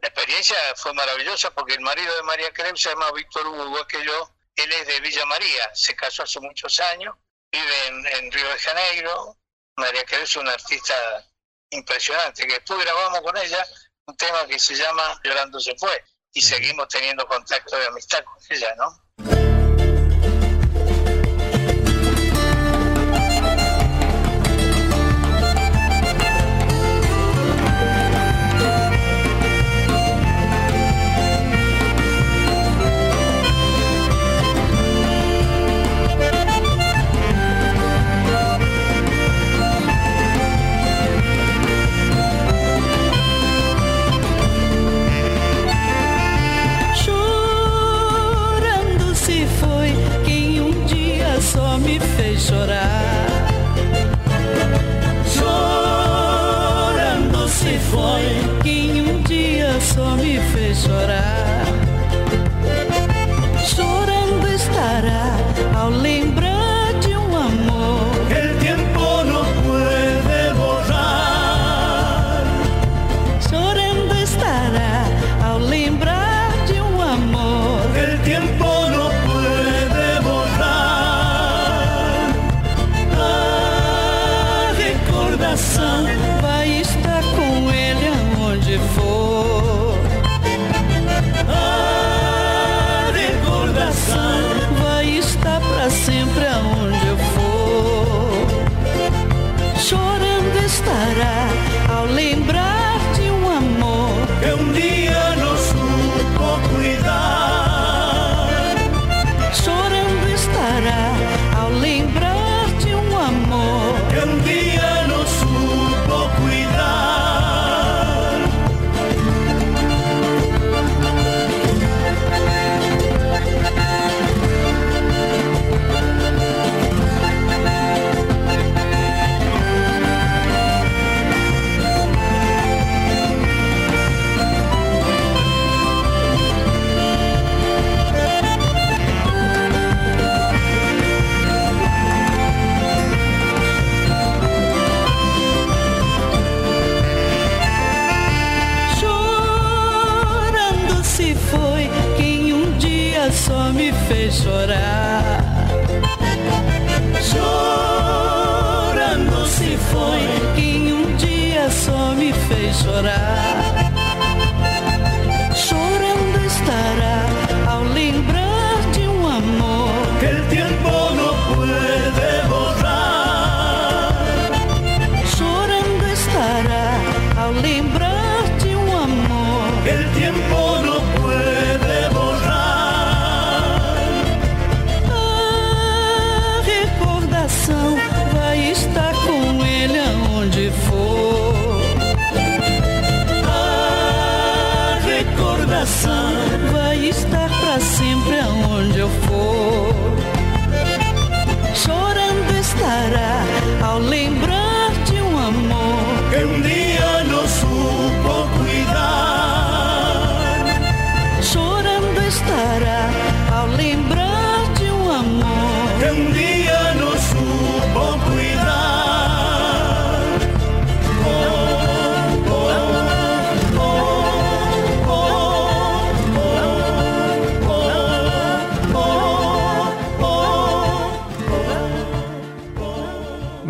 La 0.00 0.08
experiencia 0.08 0.56
fue 0.76 0.94
maravillosa 0.94 1.50
porque 1.50 1.74
el 1.74 1.80
marido 1.80 2.14
de 2.16 2.22
María 2.22 2.50
Creusa, 2.52 2.90
además 2.90 3.12
Víctor 3.14 3.46
Hugo, 3.46 3.66
igual 3.66 3.86
que 3.86 4.04
yo, 4.04 4.34
él 4.56 4.72
es 4.72 4.86
de 4.86 5.00
Villa 5.00 5.26
María, 5.26 5.70
se 5.74 5.94
casó 5.94 6.22
hace 6.22 6.40
muchos 6.40 6.80
años, 6.80 7.14
vive 7.52 7.86
en, 7.88 8.06
en 8.06 8.32
Río 8.32 8.48
de 8.48 8.58
Janeiro. 8.58 9.36
María 9.76 10.04
Creusa 10.04 10.24
es 10.24 10.36
una 10.36 10.52
artista 10.52 10.94
impresionante, 11.70 12.46
que 12.46 12.54
después 12.54 12.80
grabamos 12.80 13.20
con 13.20 13.36
ella 13.36 13.66
un 14.06 14.16
tema 14.16 14.46
que 14.46 14.58
se 14.58 14.74
llama 14.74 15.20
Llorando 15.22 15.58
se 15.60 15.74
fue 15.76 16.02
y 16.32 16.40
seguimos 16.40 16.88
teniendo 16.88 17.26
contacto 17.26 17.76
de 17.76 17.86
amistad 17.86 18.24
con 18.24 18.38
ella, 18.50 18.74
¿no? 18.76 19.53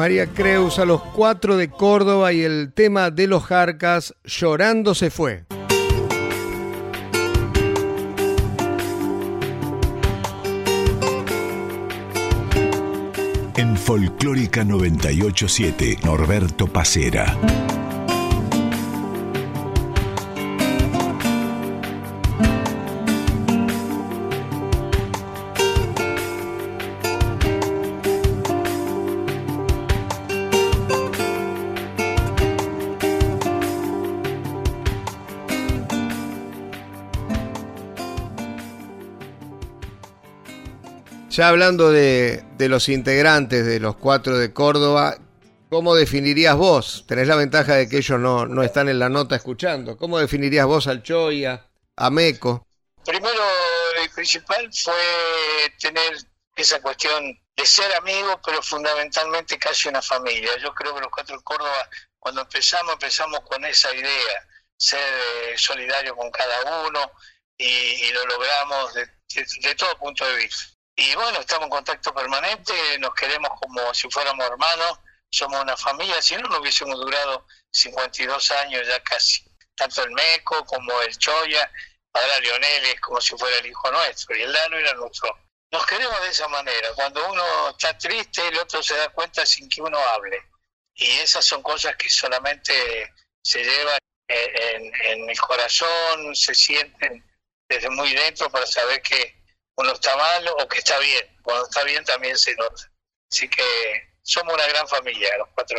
María 0.05 0.27
Creus 0.27 0.79
a 0.79 0.85
los 0.85 1.01
cuatro 1.01 1.57
de 1.57 1.71
Córdoba 1.71 2.31
y 2.35 2.43
el 2.43 2.75
tema 2.75 3.11
de 3.11 3.27
los 3.27 3.43
Jarcas, 3.43 4.15
Llorando 4.23 4.95
se 4.95 5.09
fue. 5.09 5.47
En 13.57 13.79
Folclórica 13.79 14.63
987, 14.63 16.01
Norberto 16.05 16.67
Pacera. 16.67 17.39
Ya 41.35 41.49
hablando 41.49 41.91
de, 41.91 42.45
de 42.59 42.69
los 42.69 42.89
integrantes 42.89 43.67
de 43.67 43.81
los 43.81 43.97
cuatro 43.97 44.39
de 44.39 44.53
Córdoba, 44.53 45.19
¿cómo 45.69 45.97
definirías 45.97 46.55
vos? 46.57 47.05
Tenés 47.09 47.27
la 47.27 47.35
ventaja 47.35 47.75
de 47.75 47.89
que 47.89 47.97
ellos 47.97 48.21
no, 48.21 48.47
no 48.47 48.63
están 48.63 48.89
en 48.89 49.01
la 49.01 49.09
nota 49.09 49.35
escuchando. 49.35 49.97
¿Cómo 49.97 50.21
definirías 50.21 50.65
vos 50.65 50.87
al 50.87 51.03
Choya, 51.03 51.67
a 51.97 52.11
Meco? 52.11 52.65
Primero 53.05 53.43
y 54.05 54.09
principal 54.11 54.71
fue 54.73 54.95
tener 55.81 56.15
esa 56.55 56.81
cuestión 56.81 57.37
de 57.57 57.67
ser 57.67 57.93
amigos, 57.97 58.37
pero 58.47 58.63
fundamentalmente 58.63 59.59
casi 59.59 59.89
una 59.89 60.03
familia. 60.03 60.57
Yo 60.63 60.73
creo 60.73 60.95
que 60.95 61.01
los 61.01 61.11
cuatro 61.11 61.37
de 61.37 61.43
Córdoba, 61.43 61.89
cuando 62.21 62.43
empezamos, 62.43 62.93
empezamos 62.93 63.41
con 63.41 63.65
esa 63.65 63.93
idea, 63.93 64.47
ser 64.77 65.01
eh, 65.01 65.55
solidario 65.57 66.15
con 66.15 66.31
cada 66.31 66.87
uno 66.87 67.11
y, 67.59 68.13
lo 68.13 68.25
logramos 68.27 68.95
de 68.95 69.75
todo 69.75 69.99
punto 69.99 70.25
de 70.25 70.37
vista. 70.37 70.74
Y 70.97 71.15
bueno, 71.17 71.41
estamos 71.41 71.65
en 71.65 71.71
contacto 71.71 72.15
permanente, 72.15 72.73
nos 73.01 73.15
queremos 73.15 73.51
como 73.61 73.93
si 73.93 74.09
fuéramos 74.11 74.47
hermanos, 74.47 75.01
somos 75.29 75.61
una 75.61 75.77
familia, 75.77 76.23
si 76.23 76.37
no, 76.37 76.49
no 76.49 76.61
hubiésemos 76.61 76.97
durado 77.01 77.47
52 77.73 78.51
años 78.53 78.87
ya 78.87 79.03
casi. 79.03 79.45
Tanto 79.75 80.05
el 80.05 80.13
Meco 80.13 80.65
como 80.65 81.03
el 81.03 81.19
Choya, 81.19 81.69
ahora 82.13 82.39
Lionel 82.39 82.85
es 82.87 83.01
como 83.01 83.21
si 83.21 83.37
fuera 83.37 83.59
el 83.59 83.67
hijo 83.67 83.91
nuestro, 83.91 84.37
y 84.37 84.43
el 84.43 84.53
Lano 84.53 84.77
era 84.77 84.95
nuestro. 84.95 85.37
Nos 85.73 85.85
queremos 85.87 86.21
de 86.23 86.29
esa 86.29 86.47
manera, 86.47 86.93
cuando 86.95 87.29
uno 87.29 87.71
está 87.71 87.99
triste, 87.99 88.47
el 88.47 88.59
otro 88.59 88.81
se 88.81 88.95
da 88.95 89.09
cuenta 89.09 89.45
sin 89.45 89.69
que 89.69 89.83
uno 89.83 89.99
hable. 89.99 90.41
Y 90.95 91.11
esas 91.19 91.45
son 91.45 91.61
cosas 91.61 91.97
que 91.97 92.09
solamente 92.09 93.13
se 93.43 93.65
llevan 93.65 93.99
en, 94.29 94.93
en 95.07 95.29
el 95.29 95.41
corazón, 95.41 96.37
se 96.37 96.55
sienten 96.55 97.29
desde 97.69 97.91
muy 97.91 98.15
dentro 98.15 98.49
para 98.49 98.67
saber 98.67 99.03
que 99.03 99.44
uno 99.77 99.93
está 99.93 100.17
mal 100.17 100.49
o 100.59 100.69
que 100.69 100.79
está 100.79 100.99
bien. 100.99 101.37
Cuando 101.43 101.65
está 101.65 101.85
bien 101.85 102.05
también 102.05 102.37
se 102.39 102.55
nota. 102.57 102.91
Así 103.31 103.49
que 103.49 103.65
somos 104.23 104.55
una 104.55 104.67
gran 104.67 104.87
familia, 104.89 105.29
los 105.39 105.49
cuatro. 105.55 105.77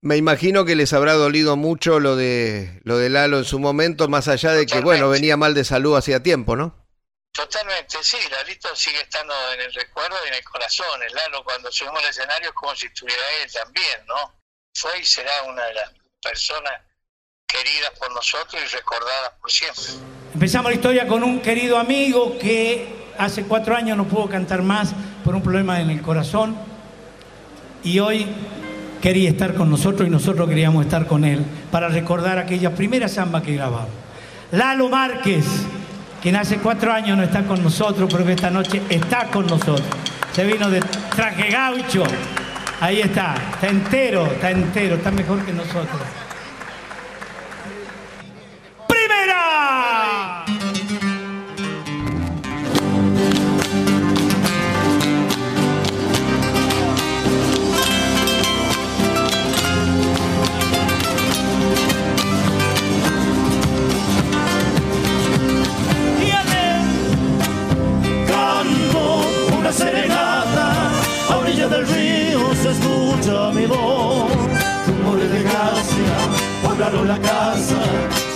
Me 0.00 0.16
imagino 0.16 0.64
que 0.64 0.76
les 0.76 0.92
habrá 0.92 1.14
dolido 1.14 1.56
mucho 1.56 1.98
lo 1.98 2.14
de 2.14 2.80
lo 2.84 2.98
de 2.98 3.10
Lalo 3.10 3.38
en 3.38 3.44
su 3.44 3.58
momento, 3.58 4.06
más 4.08 4.28
allá 4.28 4.52
de 4.52 4.64
que, 4.64 4.80
bueno, 4.80 5.08
venía 5.08 5.36
mal 5.36 5.54
de 5.54 5.64
salud 5.64 5.96
hacía 5.96 6.22
tiempo, 6.22 6.54
¿no? 6.54 6.86
Totalmente, 7.32 7.98
sí, 8.02 8.16
Lalito 8.30 8.74
sigue 8.74 9.00
estando 9.00 9.34
en 9.52 9.60
el 9.60 9.74
recuerdo 9.74 10.16
y 10.24 10.28
en 10.28 10.34
el 10.34 10.44
corazón. 10.44 11.02
El 11.02 11.12
Lalo 11.12 11.42
cuando 11.44 11.70
subimos 11.72 12.02
al 12.02 12.10
escenario 12.10 12.48
es 12.48 12.54
como 12.54 12.74
si 12.76 12.86
estuviera 12.86 13.22
él 13.42 13.52
también, 13.52 14.06
¿no? 14.06 14.40
Fue 14.74 14.98
y 15.00 15.04
será 15.04 15.42
una 15.44 15.64
de 15.66 15.74
las 15.74 15.92
personas 16.22 16.72
queridas 17.46 17.90
por 17.98 18.12
nosotros 18.12 18.62
y 18.62 18.66
recordadas 18.66 19.32
por 19.40 19.50
siempre. 19.50 19.84
Empezamos 20.32 20.70
la 20.70 20.76
historia 20.76 21.08
con 21.08 21.24
un 21.24 21.40
querido 21.40 21.78
amigo 21.78 22.38
que 22.38 23.07
hace 23.18 23.42
cuatro 23.42 23.76
años 23.76 23.96
no 23.96 24.04
pudo 24.04 24.28
cantar 24.28 24.62
más 24.62 24.94
por 25.24 25.34
un 25.34 25.42
problema 25.42 25.80
en 25.80 25.90
el 25.90 26.00
corazón 26.00 26.56
y 27.82 27.98
hoy 27.98 28.26
quería 29.02 29.28
estar 29.28 29.54
con 29.54 29.70
nosotros 29.70 30.08
y 30.08 30.10
nosotros 30.10 30.48
queríamos 30.48 30.84
estar 30.84 31.06
con 31.06 31.24
él 31.24 31.44
para 31.70 31.88
recordar 31.88 32.38
aquella 32.38 32.74
primera 32.74 33.08
samba 33.08 33.42
que 33.42 33.54
grabamos. 33.54 33.90
Lalo 34.52 34.88
Márquez, 34.88 35.44
quien 36.22 36.36
hace 36.36 36.58
cuatro 36.58 36.92
años 36.92 37.16
no 37.16 37.24
está 37.24 37.42
con 37.42 37.62
nosotros, 37.62 38.08
pero 38.10 38.24
que 38.24 38.32
esta 38.32 38.50
noche 38.50 38.82
está 38.88 39.26
con 39.26 39.46
nosotros. 39.46 39.86
Se 40.32 40.44
vino 40.44 40.70
de 40.70 40.80
traje 41.14 41.50
gaucho. 41.50 42.04
Ahí 42.80 43.00
está, 43.00 43.34
está 43.54 43.68
entero, 43.68 44.26
está 44.26 44.50
entero, 44.50 44.96
está 44.96 45.10
mejor 45.10 45.44
que 45.44 45.52
nosotros. 45.52 46.00
¡Primera! 48.86 50.44
La 77.08 77.18
casa, 77.20 77.80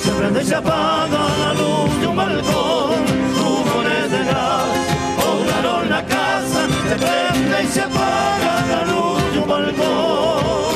se 0.03 0.11
prende 0.13 0.43
y 0.43 0.47
se 0.47 0.55
apaga 0.55 1.23
la 1.45 1.53
luz 1.53 2.01
de 2.01 2.07
un 2.07 2.17
balcón. 2.17 3.05
Rumores 3.37 4.11
de 4.11 4.19
gracia, 4.25 4.97
poblaron 5.19 5.91
la 5.91 6.03
casa, 6.07 6.61
se 6.89 6.97
prende 6.97 7.65
y 7.65 7.67
se 7.67 7.83
apaga 7.83 8.53
la 8.73 8.83
luz 8.91 9.33
de 9.33 9.39
un 9.41 9.49
balcón. 9.49 10.75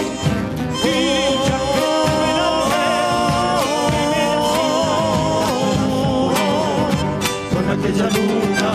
Y 0.84 0.97
con 7.55 7.64
aquella 7.74 8.09
luna 8.16 8.70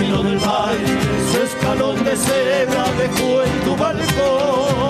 vino 0.00 0.22
del 0.22 0.38
baile, 0.38 0.94
su 1.30 1.38
escalón 1.42 2.02
de 2.02 2.16
seda 2.16 2.84
dejó 2.96 3.42
en 3.42 3.60
tu 3.64 3.76
balcón. 3.76 4.87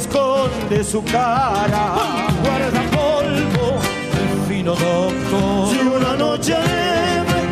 Esconde 0.00 0.84
su 0.84 1.02
cara. 1.04 1.94
Guarda 2.42 2.82
polvo, 2.90 3.78
el 4.22 4.48
fino 4.48 4.72
doctor. 4.72 5.68
Si 5.70 5.78
una 5.80 6.14
noche 6.16 6.56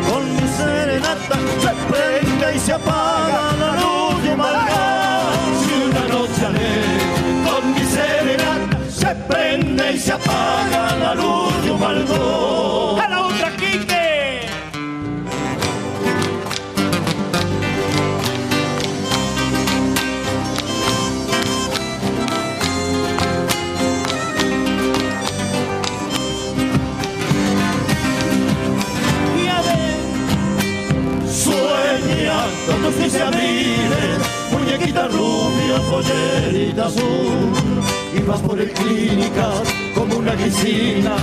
con 0.09 0.23
mi 0.35 0.47
serenata 0.57 1.35
se 1.63 1.71
prende 1.91 2.55
y 2.55 2.59
se 2.59 2.73
apaga 2.73 3.41
la 3.59 3.71
luz 3.81 4.23
de 4.23 4.35
balcón. 4.35 5.29
Si 5.61 5.73
una 5.89 6.07
noche 6.13 6.45
alegre 6.45 7.29
con 7.45 7.73
mi 7.73 7.85
serenata 7.95 8.77
se 8.89 9.15
prende 9.27 9.93
y 9.93 9.99
se 9.99 10.13
apaga 10.13 10.95
la 10.97 11.15
luz 11.15 11.63
de 11.63 11.71
un 11.71 11.79
balcón. 11.79 12.78
Tus 32.99 33.11
quince 33.11 33.21
abriles 33.21 34.19
Muñequita 34.51 35.07
rubia, 35.07 35.79
pollerita 35.89 36.85
azul. 36.85 37.53
Y 38.13 38.21
vas 38.21 38.41
por 38.41 38.59
el 38.59 38.71
clínicas 38.71 39.61
como 39.95 40.17
una 40.17 40.33
grisina 40.33 41.15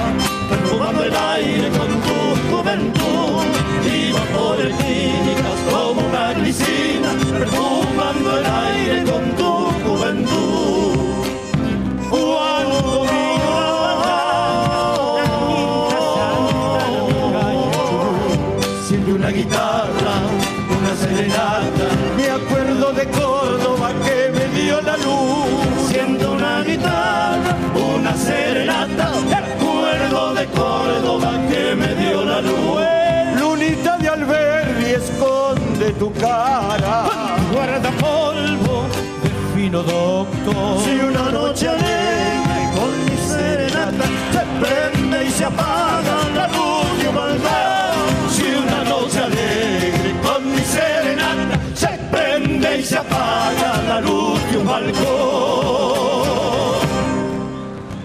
Perfumando 0.49 1.05
el 1.05 1.15
aire 1.15 1.69
con 1.71 1.89
tu 1.89 2.57
juventud. 2.57 3.45
Y 3.85 4.13
vas 4.13 4.27
por 4.37 4.61
el 4.61 4.73
clínicas 4.73 5.59
como 5.71 6.07
una 6.07 6.33
grisina 6.33 7.11
Perfumando 7.39 8.39
el 8.39 8.47
aire 8.47 9.05
con 9.11 9.37
tu 9.37 9.89
juventud 9.89 11.06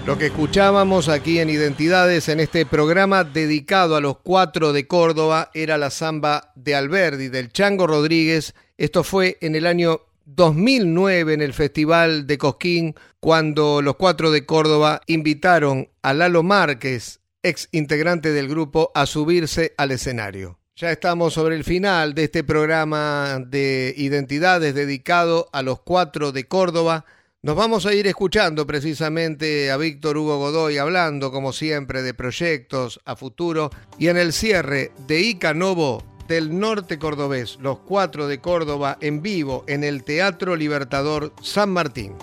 Lo 0.05 0.17
que 0.17 0.25
escuchábamos 0.27 1.09
aquí 1.09 1.39
en 1.39 1.49
Identidades 1.49 2.27
en 2.27 2.39
este 2.39 2.65
programa 2.65 3.23
dedicado 3.23 3.95
a 3.95 4.01
los 4.01 4.17
cuatro 4.17 4.73
de 4.73 4.87
Córdoba 4.87 5.51
era 5.53 5.77
la 5.77 5.89
samba 5.89 6.51
de 6.55 6.75
Alberdi, 6.75 7.27
del 7.27 7.51
Chango 7.51 7.87
Rodríguez. 7.87 8.55
Esto 8.77 9.03
fue 9.03 9.37
en 9.41 9.55
el 9.55 9.67
año 9.67 10.01
2009 10.25 11.33
en 11.33 11.41
el 11.41 11.53
Festival 11.53 12.25
de 12.25 12.37
Cosquín, 12.37 12.95
cuando 13.19 13.81
los 13.81 13.95
cuatro 13.95 14.31
de 14.31 14.45
Córdoba 14.45 15.01
invitaron 15.07 15.89
a 16.01 16.13
Lalo 16.13 16.41
Márquez, 16.41 17.19
ex 17.43 17.69
integrante 17.71 18.31
del 18.31 18.47
grupo, 18.47 18.91
a 18.95 19.05
subirse 19.05 19.73
al 19.77 19.91
escenario. 19.91 20.60
Ya 20.75 20.91
estamos 20.91 21.33
sobre 21.33 21.55
el 21.55 21.63
final 21.63 22.13
de 22.13 22.23
este 22.23 22.43
programa 22.43 23.39
de 23.45 23.93
identidades 23.97 24.73
dedicado 24.73 25.49
a 25.51 25.61
los 25.61 25.81
cuatro 25.81 26.31
de 26.31 26.47
Córdoba. 26.47 27.05
Nos 27.41 27.55
vamos 27.55 27.85
a 27.85 27.93
ir 27.93 28.07
escuchando 28.07 28.65
precisamente 28.65 29.69
a 29.69 29.77
Víctor 29.77 30.17
Hugo 30.17 30.37
Godoy 30.37 30.77
hablando, 30.77 31.31
como 31.31 31.51
siempre, 31.51 32.01
de 32.01 32.13
proyectos 32.13 33.01
a 33.05 33.15
futuro 33.15 33.69
y 33.99 34.07
en 34.07 34.17
el 34.17 34.31
cierre 34.31 34.91
de 35.07 35.19
Ica 35.19 35.53
Novo 35.53 36.03
del 36.27 36.57
norte 36.57 36.97
cordobés, 36.97 37.57
los 37.59 37.79
cuatro 37.79 38.27
de 38.27 38.39
Córdoba 38.39 38.97
en 39.01 39.21
vivo 39.21 39.65
en 39.67 39.83
el 39.83 40.03
Teatro 40.03 40.55
Libertador 40.55 41.33
San 41.41 41.71
Martín. 41.71 42.13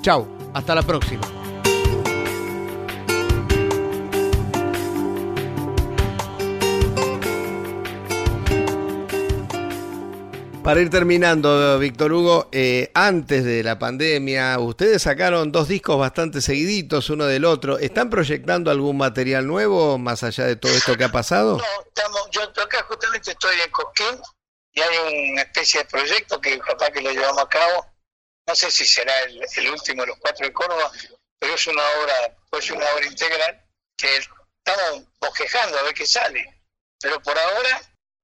Chau, 0.00 0.26
hasta 0.54 0.74
la 0.74 0.82
próxima. 0.82 1.22
Para 10.68 10.82
ir 10.82 10.90
terminando, 10.90 11.78
Víctor 11.78 12.12
Hugo, 12.12 12.50
eh, 12.52 12.90
antes 12.92 13.42
de 13.42 13.62
la 13.62 13.78
pandemia, 13.78 14.58
ustedes 14.58 15.00
sacaron 15.00 15.50
dos 15.50 15.66
discos 15.66 15.98
bastante 15.98 16.42
seguiditos 16.42 17.08
uno 17.08 17.24
del 17.24 17.46
otro. 17.46 17.78
¿Están 17.78 18.10
proyectando 18.10 18.70
algún 18.70 18.98
material 18.98 19.46
nuevo 19.46 19.96
más 19.96 20.24
allá 20.24 20.44
de 20.44 20.56
todo 20.56 20.70
esto 20.72 20.94
que 20.94 21.04
ha 21.04 21.08
pasado? 21.08 21.56
No, 21.56 21.64
estamos, 21.86 22.28
yo 22.32 22.42
acá 22.42 22.84
justamente 22.86 23.30
estoy 23.30 23.58
en 23.64 23.70
Cosquín 23.70 24.20
y 24.74 24.82
hay 24.82 25.30
una 25.32 25.40
especie 25.40 25.80
de 25.80 25.86
proyecto 25.86 26.38
que 26.38 26.58
capaz 26.58 26.90
que 26.90 27.00
lo 27.00 27.12
llevamos 27.12 27.40
a 27.40 27.48
cabo. 27.48 27.86
No 28.46 28.54
sé 28.54 28.70
si 28.70 28.84
será 28.84 29.22
el, 29.22 29.70
último 29.70 30.02
de 30.02 30.08
los 30.08 30.18
cuatro 30.18 30.44
de 30.46 30.52
Córdoba, 30.52 30.92
pero 31.38 31.54
es 31.54 31.66
una 31.66 31.82
obra, 32.02 32.36
pues 32.50 32.70
una 32.70 32.84
obra 32.94 33.06
integral 33.06 33.64
que 33.96 34.18
estamos 34.18 35.04
bosquejando 35.18 35.78
a 35.78 35.82
ver 35.84 35.94
qué 35.94 36.06
sale. 36.06 36.60
Pero 37.00 37.22
por 37.22 37.38
ahora 37.38 37.80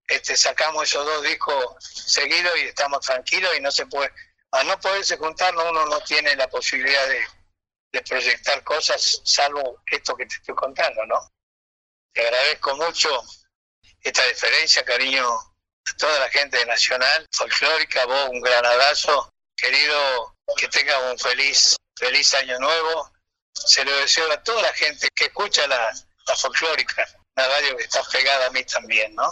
este, 0.07 0.37
sacamos 0.37 0.85
esos 0.85 1.05
dos 1.05 1.23
discos 1.23 1.77
seguidos 1.83 2.53
y 2.59 2.67
estamos 2.67 3.01
tranquilos 3.01 3.51
y 3.57 3.61
no 3.61 3.71
se 3.71 3.87
puede, 3.87 4.13
al 4.53 4.67
no 4.67 4.79
poderse 4.81 5.17
juntarnos 5.17 5.65
uno 5.71 5.87
no 5.87 6.01
tiene 6.03 6.37
la 6.37 6.49
posibilidad 6.49 7.09
de, 7.09 7.27
de 7.93 8.03
proyectar 8.03 8.63
cosas 8.65 9.21
salvo 9.25 9.83
esto 9.87 10.17
que 10.17 10.27
te 10.27 10.35
estoy 10.35 10.55
contando, 10.55 11.05
¿no? 11.07 11.33
Te 12.13 12.23
agradezco 12.23 12.77
mucho 12.77 13.09
esta 14.01 14.25
diferencia, 14.27 14.85
cariño, 14.85 15.27
a 15.27 15.97
toda 15.97 16.19
la 16.21 16.31
gente 16.31 16.59
de 16.59 16.67
Nacional, 16.67 17.27
folclórica, 17.33 18.05
vos 18.07 18.29
un 18.31 18.41
gran 18.41 18.65
abrazo, 18.65 19.33
querido, 19.57 20.37
que 20.57 20.69
tengas 20.69 21.03
un 21.05 21.19
feliz, 21.19 21.77
feliz 21.97 22.35
año 22.35 22.59
nuevo, 22.59 23.13
se 23.53 23.85
lo 23.85 23.97
deseo 23.97 24.31
a 24.31 24.43
toda 24.43 24.63
la 24.63 24.73
gente 24.73 25.09
que 25.15 25.27
escucha 25.27 25.67
la, 25.67 25.93
la 26.27 26.37
folclórica, 26.37 27.07
la 27.37 27.49
radio 27.49 27.77
que 27.77 27.85
está 27.85 28.03
pegada 28.05 28.47
a 28.47 28.51
mí 28.51 28.65
también, 28.65 29.15
¿no? 29.15 29.31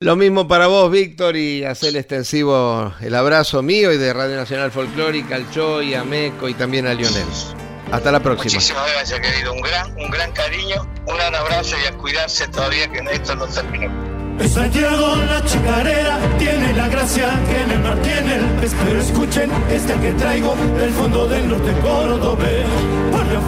Lo 0.00 0.14
mismo 0.14 0.46
para 0.46 0.68
vos, 0.68 0.92
Víctor, 0.92 1.36
y 1.36 1.64
hacer 1.64 1.96
extensivo 1.96 2.94
el 3.00 3.16
abrazo 3.16 3.62
mío 3.62 3.92
y 3.92 3.96
de 3.96 4.12
Radio 4.12 4.36
Nacional 4.36 4.70
Folclórica 4.70 5.34
al 5.34 5.50
Choy, 5.50 5.94
a 5.94 6.04
Meco 6.04 6.48
y 6.48 6.54
también 6.54 6.86
a 6.86 6.94
Lionel. 6.94 7.26
Hasta 7.90 8.12
la 8.12 8.20
próxima. 8.20 8.54
Muchísimas 8.54 8.92
gracias, 8.92 9.18
querido. 9.18 9.52
Un 9.52 9.60
gran, 9.60 9.90
un 9.98 10.08
gran 10.08 10.30
cariño, 10.30 10.86
un 11.04 11.16
gran 11.16 11.34
abrazo 11.34 11.74
y 11.82 11.86
a 11.88 11.96
cuidarse 11.96 12.46
todavía 12.46 12.88
que 12.92 13.00
esto 13.10 13.34
no 13.34 13.48
terminó. 13.48 13.86
En 14.38 14.48
Santiago 14.48 15.16
la 15.16 15.44
chacarera 15.44 16.20
tiene 16.38 16.74
la 16.74 16.86
gracia 16.86 17.30
que 17.48 17.60
en 17.60 17.70
el 17.72 17.80
mar 17.80 18.00
tiene 18.00 18.36
el 18.36 18.44
pez. 18.60 18.72
Pero 18.84 19.00
escuchen 19.00 19.50
este 19.68 19.94
que 19.94 20.12
traigo 20.12 20.54
del 20.78 20.90
fondo 20.90 21.26
del 21.26 21.48
norte 21.48 21.72
cordobés. 21.82 22.66
Por 23.10 23.26
la 23.26 23.40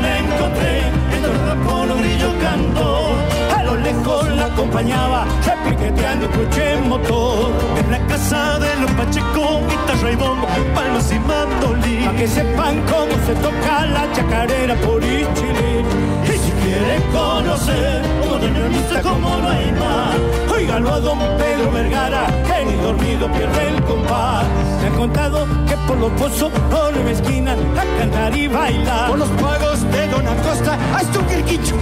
me 0.00 0.18
encontré, 0.20 0.78
en 0.78 1.24
el 1.24 1.66
por 1.66 1.98
brillo 1.98 2.38
cantó. 2.40 3.16
A 3.56 3.62
lo 3.64 3.76
lejos 3.78 4.28
la 4.28 4.46
acompañaba, 4.46 5.26
Pacheco, 9.08 9.60
guitarra 9.70 10.12
y 10.12 10.16
bombo, 10.16 10.46
palmas 10.74 11.10
y 11.10 11.18
mandolín. 11.18 12.04
Pa' 12.04 12.12
que 12.12 12.28
sepan 12.28 12.82
cómo 12.82 13.12
se 13.24 13.34
toca 13.36 13.86
la 13.86 14.12
chacarera 14.12 14.74
por 14.82 15.02
Ichilín. 15.02 15.86
Y 16.24 16.36
si 16.36 16.50
quieren 16.60 17.02
conocer 17.10 18.02
un 18.22 18.38
doñonista 18.38 19.00
como 19.00 19.38
no 19.38 19.48
hay 19.48 19.72
más, 19.72 20.54
óigalo 20.54 20.92
a 20.92 21.00
don 21.00 21.18
Pedro 21.38 21.72
Vergara, 21.72 22.26
que 22.46 22.66
ni 22.66 22.74
dormido 22.82 23.32
pierde 23.32 23.68
el 23.68 23.82
compás. 23.84 24.44
Me 24.82 24.88
han 24.88 24.94
contado 24.94 25.46
que 25.66 25.76
por 25.86 25.96
los 25.96 26.12
pozos 26.12 26.52
no 26.70 26.90
le 26.90 27.10
esquinan 27.10 27.58
a 27.78 27.98
cantar 27.98 28.36
y 28.36 28.46
bailar. 28.46 29.08
Por 29.08 29.18
pagos 30.28 30.58
de 30.58 30.64
Don 30.64 30.74
Acosta, 30.74 30.78
a 30.94 31.00
esto 31.00 31.26
que 31.26 31.34
el 31.36 31.44
quicho 31.44 31.76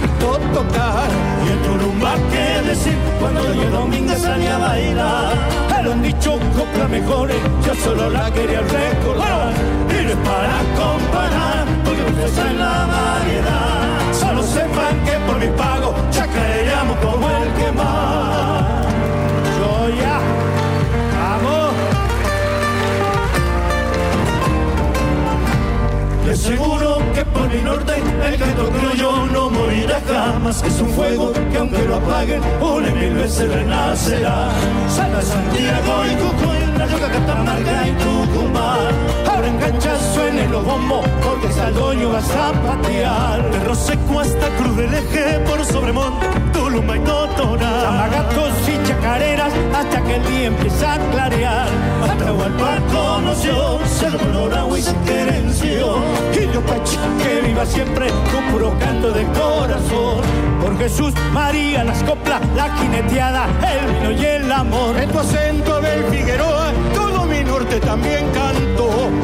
tocar. 0.53 1.09
Y 1.45 1.49
el 1.49 1.59
turumba 1.61 2.15
que 2.31 2.61
decir 2.67 2.97
cuando 3.19 3.53
yo 3.53 3.69
domingo 3.69 4.15
salí 4.15 4.47
a 4.47 4.57
bailar. 4.57 5.35
Me 5.69 5.83
lo 5.83 5.93
han 5.93 6.01
dicho 6.01 6.39
copla 6.55 6.87
mejores, 6.87 7.37
yo 7.65 7.75
solo 7.75 8.09
la 8.09 8.31
quería 8.31 8.61
recordar. 8.61 9.53
Y 9.89 10.03
no 10.03 10.09
es 10.09 10.17
para 10.17 10.57
comparar, 10.77 11.65
porque 11.83 12.01
usted 12.01 12.47
en 12.49 12.59
la 12.59 12.85
variedad. 12.85 14.13
Solo 14.13 14.43
sepan 14.43 15.03
que 15.05 15.11
por 15.25 15.37
mi 15.39 15.47
pago 15.57 15.93
ya 16.11 16.27
caeríamos 16.27 16.97
como 16.97 17.29
el 17.29 17.53
que 17.53 17.71
más. 17.71 18.65
Yo 19.57 19.89
ya, 20.01 20.19
vamos. 21.19 21.73
Le 26.25 26.31
aseguro 26.33 26.96
que 26.96 26.96
por 27.37 27.53
mi 27.53 27.61
norte 27.61 27.93
el 28.25 28.37
canto 28.37 28.69
criollo 28.69 29.25
no 29.27 29.49
morirá 29.49 30.01
jamás. 30.07 30.63
Es 30.63 30.81
un 30.81 30.89
fuego 30.89 31.31
que 31.51 31.57
aunque 31.57 31.83
lo 31.83 31.95
apaguen, 31.95 32.41
una 32.61 32.89
mil 32.91 33.13
veces 33.13 33.53
renacerá. 33.53 34.49
Salta 34.89 35.21
Santiago 35.21 35.93
y 36.11 36.15
Cucuy, 36.21 36.77
la 36.77 36.85
Roca, 36.87 37.09
Catamarca 37.11 37.87
y 37.87 37.91
Tucumán. 38.03 38.93
Ahora 39.29 39.47
enganchazo 39.47 40.27
en 40.27 40.39
el 40.39 40.51
bombo 40.51 41.03
porque 41.23 41.51
Saldoño 41.53 42.09
va 42.09 42.19
a 42.19 42.21
zapatear. 42.21 43.51
De 43.51 43.59
Roseco 43.65 44.19
hasta 44.19 44.47
Cruz 44.57 44.77
del 44.77 44.93
Eje, 44.93 45.39
por 45.47 45.63
Sobremonte, 45.65 46.27
Tulumba 46.77 46.95
y 46.95 46.99
Totora. 46.99 47.81
Chamagatos 47.81 48.53
y 48.69 48.87
chacareras 48.87 49.53
hasta 49.73 50.03
que 50.03 50.15
el 50.15 50.27
día 50.27 50.45
empieza 50.45 50.93
a 50.93 50.97
clarear. 51.09 51.67
Atahualpa 52.03 52.77
conoció, 52.91 53.79
Cerro 53.87 54.19
Colorado 54.19 54.77
y 54.77 54.81
se 54.83 54.95
querenció. 55.05 55.97
Y 56.33 56.53
yo 56.53 56.61
Pachi, 56.61 56.97
que 57.23 57.47
viva 57.47 57.65
siempre 57.65 58.07
con 58.31 58.43
puro 58.51 58.77
canto 58.77 59.11
de 59.11 59.25
corazón. 59.25 60.21
Por 60.61 60.77
Jesús, 60.77 61.13
María, 61.33 61.83
las 61.83 62.03
coplas, 62.03 62.41
la 62.55 62.69
jineteada, 62.77 63.47
el 63.73 63.93
vino 63.93 64.11
y 64.11 64.25
el 64.25 64.51
amor. 64.51 64.97
En 64.97 65.09
tu 65.09 65.19
acento 65.19 65.81
del 65.81 66.03
Figueroa, 66.05 66.73
todo 66.93 67.25
mi 67.25 67.43
norte 67.43 67.79
también 67.79 68.23
canto. 68.33 68.66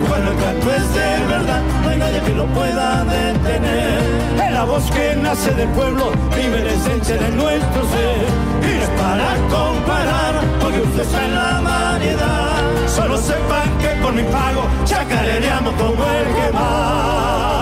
Cuando 0.08 0.32
el 0.32 0.38
canto 0.38 0.72
es 0.72 0.94
de 0.94 1.26
verdad, 1.28 1.62
no 1.84 1.90
hay 1.90 1.98
nadie 1.98 2.22
que 2.22 2.34
lo 2.34 2.46
pueda 2.48 3.04
detener. 3.04 4.00
Es 4.46 4.52
la 4.52 4.64
voz 4.66 4.84
que 4.92 5.16
nace 5.16 5.52
del 5.54 5.70
pueblo, 5.70 6.12
vive 6.36 6.64
la 6.64 6.72
esencia 6.72 7.16
de 7.16 7.30
nuestro 7.32 7.82
ser. 7.94 8.26
Y 8.62 8.82
es 8.82 8.90
para 9.02 9.36
comparar, 9.50 10.42
porque 10.62 10.82
usted 10.82 11.02
está 11.02 11.26
en 11.26 11.36
la 11.36 11.62
variedad. 11.62 12.88
Solo 12.88 13.18
sepan 13.18 13.78
que 13.80 13.90
por 14.02 14.14
mi 14.14 14.24
pago 14.24 14.64
chacareamos 14.86 15.74
como 15.76 16.04
el 16.04 16.28
que 16.36 16.52
más. 16.54 17.54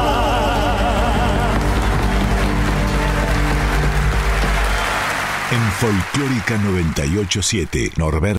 En 5.51 5.71
Folclórica 5.73 6.57
987, 6.63 7.91
Norberto. 7.97 8.29